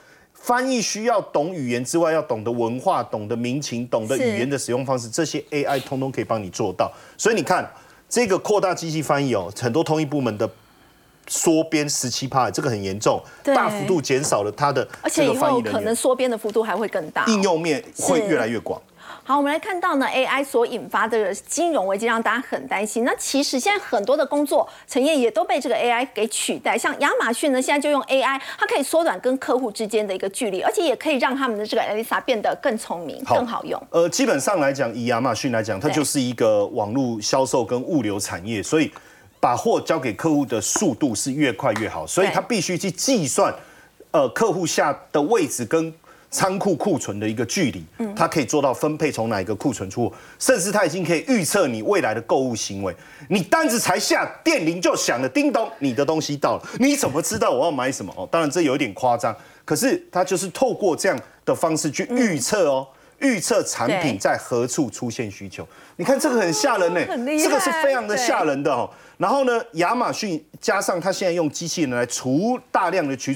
[0.40, 6.92] 翻译需要懂语言之外，要懂得文化、懂得民情、懂得语言的使用方式，这些 AI 通通可以帮你做到。
[7.18, 7.68] 所以你看，
[8.08, 10.48] 这个扩大机器翻译哦，很多通译部门的
[11.26, 18.80] 缩编十七趴，这个很严重，大幅度减少了它的而且以后可能缩编的幅度还会更大，应用面会越来越广。
[19.28, 23.04] 好，我们来看到呢，AI 所引发的金融危机让大家很担心。
[23.04, 33.84] 那其实现在很多的工作产业也都被这个 AI 给取代，像亚马逊呢，现在就用 AI，它可以缩短跟客户之间的一个距离，而且也可以让他们的这个 Elisa 变得更聪明、更好用。
[33.90, 38.92] 呃，基本上来讲，以亚马逊来讲，它就是一个网络销售跟物流产业，所以
[39.40, 43.52] 把货交给客户的速度是越快越好，所以它必须去计算，
[44.12, 45.92] 呃，客户下的位置跟。
[46.36, 47.82] 仓库库存的一个距离，
[48.14, 52.94] 它可以做到分配从哪一个库存出货，甚至它已经可以预测你未来的购物行为。
[53.30, 56.62] 你单子才下，电铃就响了，叮咚，你的东西到了。
[56.78, 58.12] 你怎么知道我要买什么？
[58.14, 59.34] 哦，当然这有一点夸张，
[59.64, 62.86] 可是它就是透过这样的方式去预测哦，
[63.20, 65.66] 预测产品在何处出现需求。
[65.96, 67.00] 你看这个很吓人呢，
[67.42, 68.90] 这个是非常的吓人的哦。
[69.16, 73.34] 然后呢，亚马逊加上它现在用机器人来除大量的去。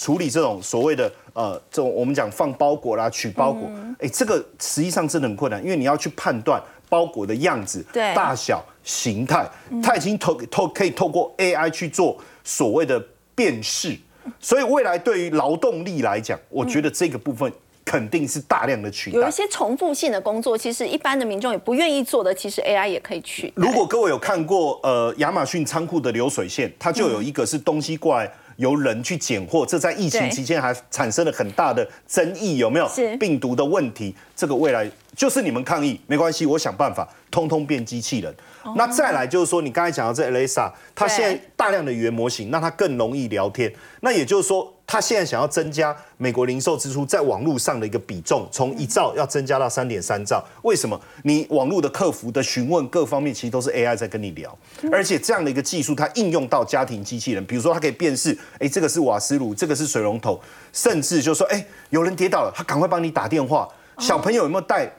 [0.00, 9.46] 处理这种所谓的呃，这种我们讲放包裹啦、取包裹，哎，这个实际上真的很困难，因为你要去判断包裹的样子、大小、形态，
[9.82, 12.98] 它已经透透可以透过 AI 去做所谓的
[13.34, 13.94] 辨识，
[14.40, 17.52] 所以未来对于劳动力来讲，我觉得这个部分
[17.84, 19.18] 肯定是大量的取代。
[19.18, 23.52] 有一些重复性的工作，其实一般的民众也不愿意做的，其实 AI 也可以取。
[23.54, 28.32] 如果各位有看过呃亚马逊仓库的流水线，它就有一个是东西过来。
[28.60, 32.88] 由人去拣货，这在疫情期间还产生了很大的争议，有没有？
[33.18, 34.88] 病毒的问题，这个未来
[35.20, 38.34] 就是你们抗议没关系，我想办法，通通变机器人。
[38.74, 43.70] 那再来就是说，你刚才讲到这 Alexa，它现在大量的语言模型，让它更容易聊天。
[44.00, 44.74] 那也就是说。
[44.92, 50.44] 他现在想要增加美国零售支出在网络上的一个比重，从一兆要增加到三点三兆。
[50.62, 51.00] 为什么？
[51.22, 54.58] 你网络的客服的询问各方面，其实都是 AI 在跟你聊，
[54.90, 60.42] 而且这样的一个技术，它应用到家庭机器人，比如说它可以辨识，哎，这个是瓦斯炉，这个是水龙头，
[60.72, 63.68] 甚至就说，哎，有人跌倒了，他赶快帮你打电话。
[64.00, 64.90] 小朋友有没有带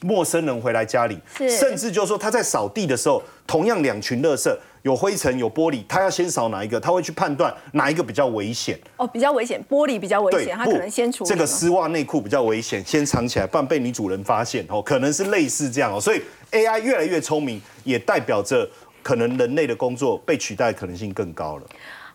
[0.00, 1.18] 陌生人回来家里？
[1.36, 4.50] 甚至就是说他在扫地的时候，同样两群垃圾。
[4.82, 6.80] 有灰尘有玻璃，他要先扫哪一个？
[6.80, 8.80] 他会去判断哪一个比较危险。
[8.96, 11.28] 哦，比较危险，玻璃比较危险，他可能先处理。
[11.28, 16.00] 这个丝袜内裤比较危险，先藏起来，不然被女主人发现哦，可能是类似这样哦。
[16.00, 16.22] 所以
[16.52, 18.66] AI 越来越聪明，也代表着
[19.02, 21.62] 可能人类的工作被取代可能性更高了。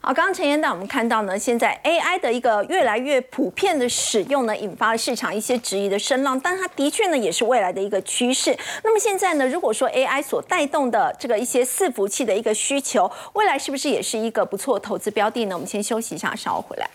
[0.06, 8.56] 好，刚刚陈院长我们看到呢，现在 AI 的一个越来越普遍的使用呢，引发了市场一些质疑的声浪，但它的确呢，也是未来的一个趋势。
[8.84, 15.56] 那么现在呢，如果说 AI 所带动的这个一些伺服器的一个需求，未来是不是也是一个不错投资标的呢？
[15.56, 16.88] 我们先休息一下，稍后回来。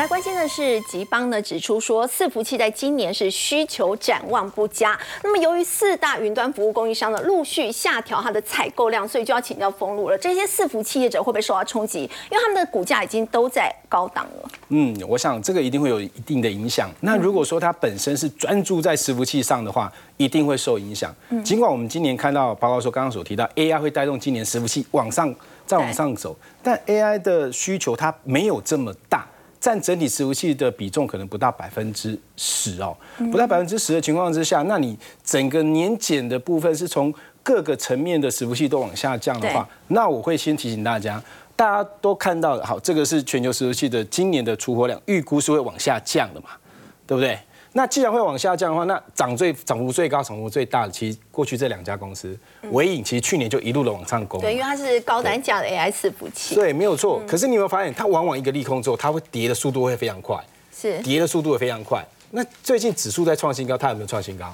[0.00, 4.98] 来关心的是，吉邦呢指出说，伺服器在今年是需求展望不佳。
[5.22, 10.16] 那么，由于四大云端服务供应商呢陆续下调它的采购量，所以就要请教封路了。
[10.16, 12.04] 这些伺服器业者会不会受到冲击？
[12.30, 14.50] 因为他们的股价已经都在高档了。
[14.70, 16.90] 嗯，我想这个一定会有一定的影响。
[17.02, 21.14] 那如果说它本身是专注在伺服器上的话，一定会受影响。
[21.44, 25.34] 尽管我们今年看到报告说，刚刚所提到 AI 会带动今年伺服器往上
[25.66, 29.26] 再往上走，但 AI 的需求它没有这么大。
[29.60, 32.96] 占整体伺服器的比重可能不到百分之十哦，
[33.30, 41.22] 不到百分之十的情况之下，那你整个年检的部分是从各个层面的伺服器都往下降的话，那我会先提醒大家，
[41.54, 46.48] 大家都看到好，这个是全球伺服器的今年的出货量预估是会往下降的嘛，
[47.06, 47.38] 对不对？
[47.72, 52.36] 那既然会往下降的话，那涨最涨幅最高、涨幅最大的，其实过去这两家公司，
[52.72, 54.40] 伟影其实去年就一路的往上攻。
[54.40, 56.54] 对，因为它是高单价的 AI 伺服器。
[56.54, 57.22] 对，没有错。
[57.28, 60.36] 可是你有没有发现，它往往一个利空之后，它会跌的速度会非常快。
[60.76, 60.98] 是。
[61.00, 62.04] 跌的速度也非常快。
[62.32, 64.52] 那最近指数在创新高，它有没有创新高？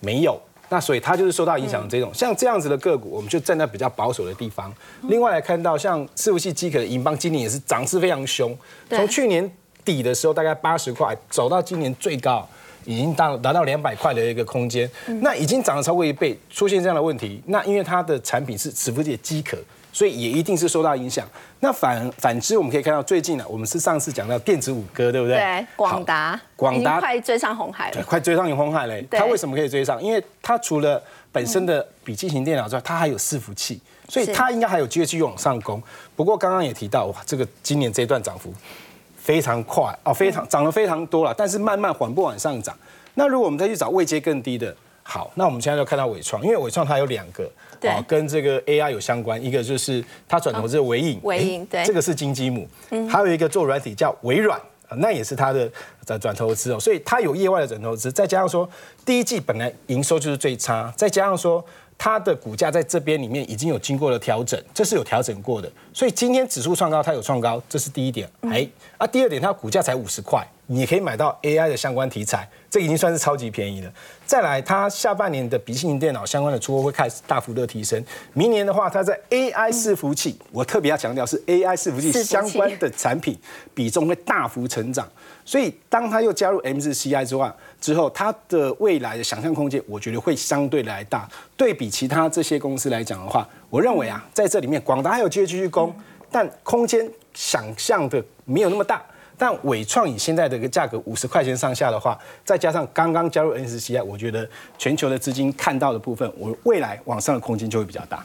[0.00, 0.40] 没有。
[0.70, 4.74] 那所以它就是受到影响的这种，像这样子的个股，我们就站在比较保守的地方。
[5.02, 8.56] 另外来看到像伺服器机壳的银邦，今年也是涨势非常凶，
[8.88, 9.48] 从去年
[9.84, 12.46] 底的时候大概八十块，走到今年最高
[12.84, 19.58] 已经到达到两百块的一个空间，那已经涨了超过一倍，出现这样的问题，那因为它的产品是伺服器的机壳。
[19.94, 21.24] 所以也一定是受到影响。
[21.60, 25.36] 那反反之，我们可以看到最近呢，我们是上次讲到电子五哥，对不对？
[25.36, 29.06] 对，广达，广达快追上红海了，快追上红海嘞。
[29.08, 30.02] 它为什么可以追上？
[30.02, 35.80] 因为它除了本身的笔记型电脑之外，它还有伺服器，所以它应该还有机会去往上攻。
[36.16, 38.52] 不过刚刚也提到，哇，这个今年这一段涨幅
[39.24, 42.76] 非常快哦，非常涨了非常多了，但是慢慢缓步往上涨。
[43.14, 47.50] 那如果我们再去找位阶更低的，好，那我们现在就看到伟创，因为伟创它有两个。
[47.88, 52.66] 啊，跟这个 AI 有相关，一个就是它转投资微影，微影对，这个是金鸡母，
[53.10, 54.58] 还有一个做软体叫微软，
[54.96, 55.70] 那也是它的
[56.06, 58.66] 转转投资哦，所以它有业外的转投资，再加上说
[59.04, 61.62] 第一季本来营收就是最差，再加上说
[61.96, 68.68] 它的股价在这边里面已经有经过了调整，这是有调整过的，所以今天指数创高，它有创高，这是第一点，哎，
[68.98, 70.46] 啊，第二点它股价才五十块。
[70.66, 73.92] 你可以买到 AI 的相关题材，这已经算是超级便宜了。
[74.24, 78.02] 再来，它下半年的笔记型电脑相关的出货会开始大幅的提升。
[78.32, 83.38] 明年的话，它在 AI 伺服器，我特别要强调是 AI 伺服器相关的产品
[83.74, 85.06] 比重会大幅成长。
[85.44, 91.28] 所以，当它又加入 MSCI 之外之后，它的未来的想象空间，我觉得会相对来大。
[91.58, 95.94] 对比其他这些公司来讲的话，我认为啊，在这里面广达还有机会继续攻，
[96.30, 99.04] 但空间想象的没有那么大。
[99.36, 108.24] 但伟创以现在的一个价格五十块钱上下的话，再加上刚刚加入 NCCI，我觉得全球的资金看到的部分，我未来往上的空间就会比较大。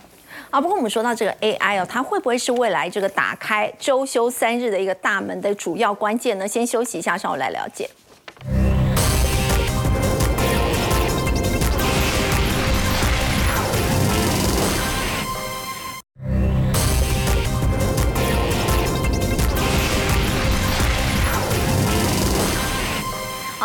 [0.49, 6.47] 啊，不过我们说到这个 AI 哦，它会不会是未来这个打开周休三日的一个大门的主要关键呢？
[6.47, 7.89] 先休息一下，稍后来了解。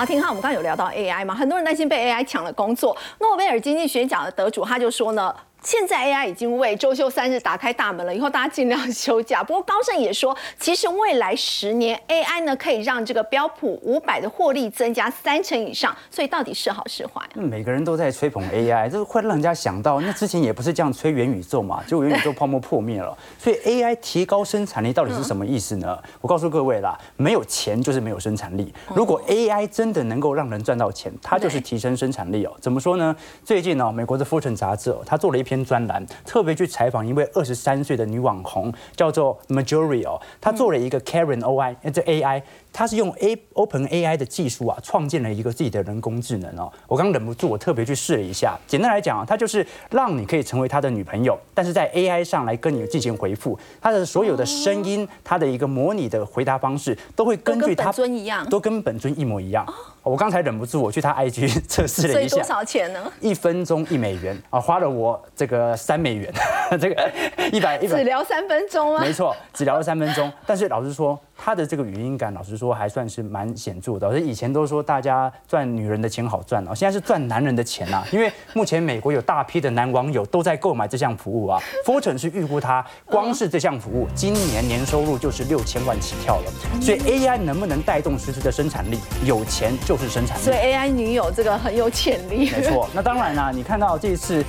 [0.05, 2.97] 听哈，我们刚刚有聊到 AI 嘛，很多人担心被 AI 抢了工作。
[3.21, 5.35] 诺贝尔经济学奖的得主他就说呢。
[5.65, 9.43] 现在 AI 已经为周休三日打开大门了，以后大家尽量休假。
[9.43, 17.23] 不过高盛也说，其实未来十年 AI 呢可以让这个标普五百的获利增加三成以上，所以到底是好是坏？
[17.33, 23.17] 每个人都在吹捧 AI，这会让人家想到，那之前也不是这样吹元宇宙嘛，结果元宇宙泡沫破灭了。
[23.41, 25.99] 所以 AI 提高生产力到底是什么意思呢？
[26.21, 28.71] 我告诉各位啦，没有钱就是没有生产力。
[28.95, 32.53] 如果 AI 真的能够让人赚到钱，它就是提升生产力哦。
[32.61, 33.17] 怎么说呢？
[33.43, 35.54] 最近呢，美国的《Fortune》杂志哦，它做了一篇。
[35.63, 42.43] 专栏特别去采访一位二十三岁的女网红，叫做 Majorio，，她做了一个 Karen OI，这 AI。
[42.75, 46.71] 他是用 A Open AI 的技术啊，创建了一个自己的人工智能哦。
[46.89, 48.59] 我刚忍不住，我特别去试了一下。
[48.67, 53.57] 简单来讲啊，它就是让你可以成为他的女朋友，但是在 AI 上来跟你进行回复。
[53.81, 59.65] 他的所有的声音，他的一个模拟的回答方式，都会根据他本尊一样，都跟本尊一模一样。
[60.03, 62.29] 我刚才忍不住，我去他 IG 测试了一下。
[62.29, 63.01] 所以多少钱呢？
[63.21, 66.31] 一分钟一美元啊，花了我这个三美元。
[66.81, 67.13] 这个
[67.53, 67.99] 一百一百。
[67.99, 69.01] 只聊三分钟啊？
[69.01, 70.31] 没错，只聊了三分钟。
[70.45, 71.17] 但是老实说。
[71.45, 74.09] 他的这个语音感，老实说还算是蛮显著的。
[74.09, 78.03] 而以前都说大家赚女人的钱好赚哦，现在是赚男人的钱啊。
[78.11, 81.61] 因为目前美国有大批的男网友都在购买这项服务啊。
[81.85, 86.81] Fortune 是预估他光是这项服务今年年收入就是六千万起跳了。
[86.81, 88.99] 所以 AI 能不能带动实质的生产力？
[89.27, 90.43] 有钱就是生产力。
[90.43, 92.49] 所以 AI 女友这个很有潜力。
[92.51, 92.89] 没错。
[92.95, 94.43] 那当然啦，你看到这一次。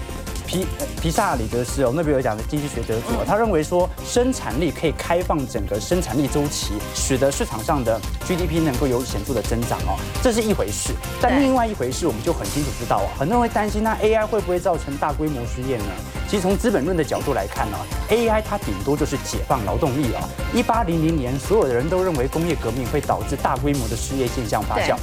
[0.46, 0.66] 皮
[1.02, 10.94] 皮萨里德斯哦，诺贝尔奖的经济学得主，他认为说生产力可以开放整个生产力周期，使得市场上的 GDP 能够有显著的增长哦，这是一回事。
[11.22, 15.86] 但另外一回事，我们就很清楚知道啊，很多人会担心，那 AI 会不会造成大规模失业呢？
[16.28, 17.78] 其实从资本论的角度来看呢
[18.10, 20.28] ，AI 它顶多就是解放劳动力啊。
[20.54, 24.96] 一八零零年，所有的人都认为工业革命会导致大规模的失业现象发酵，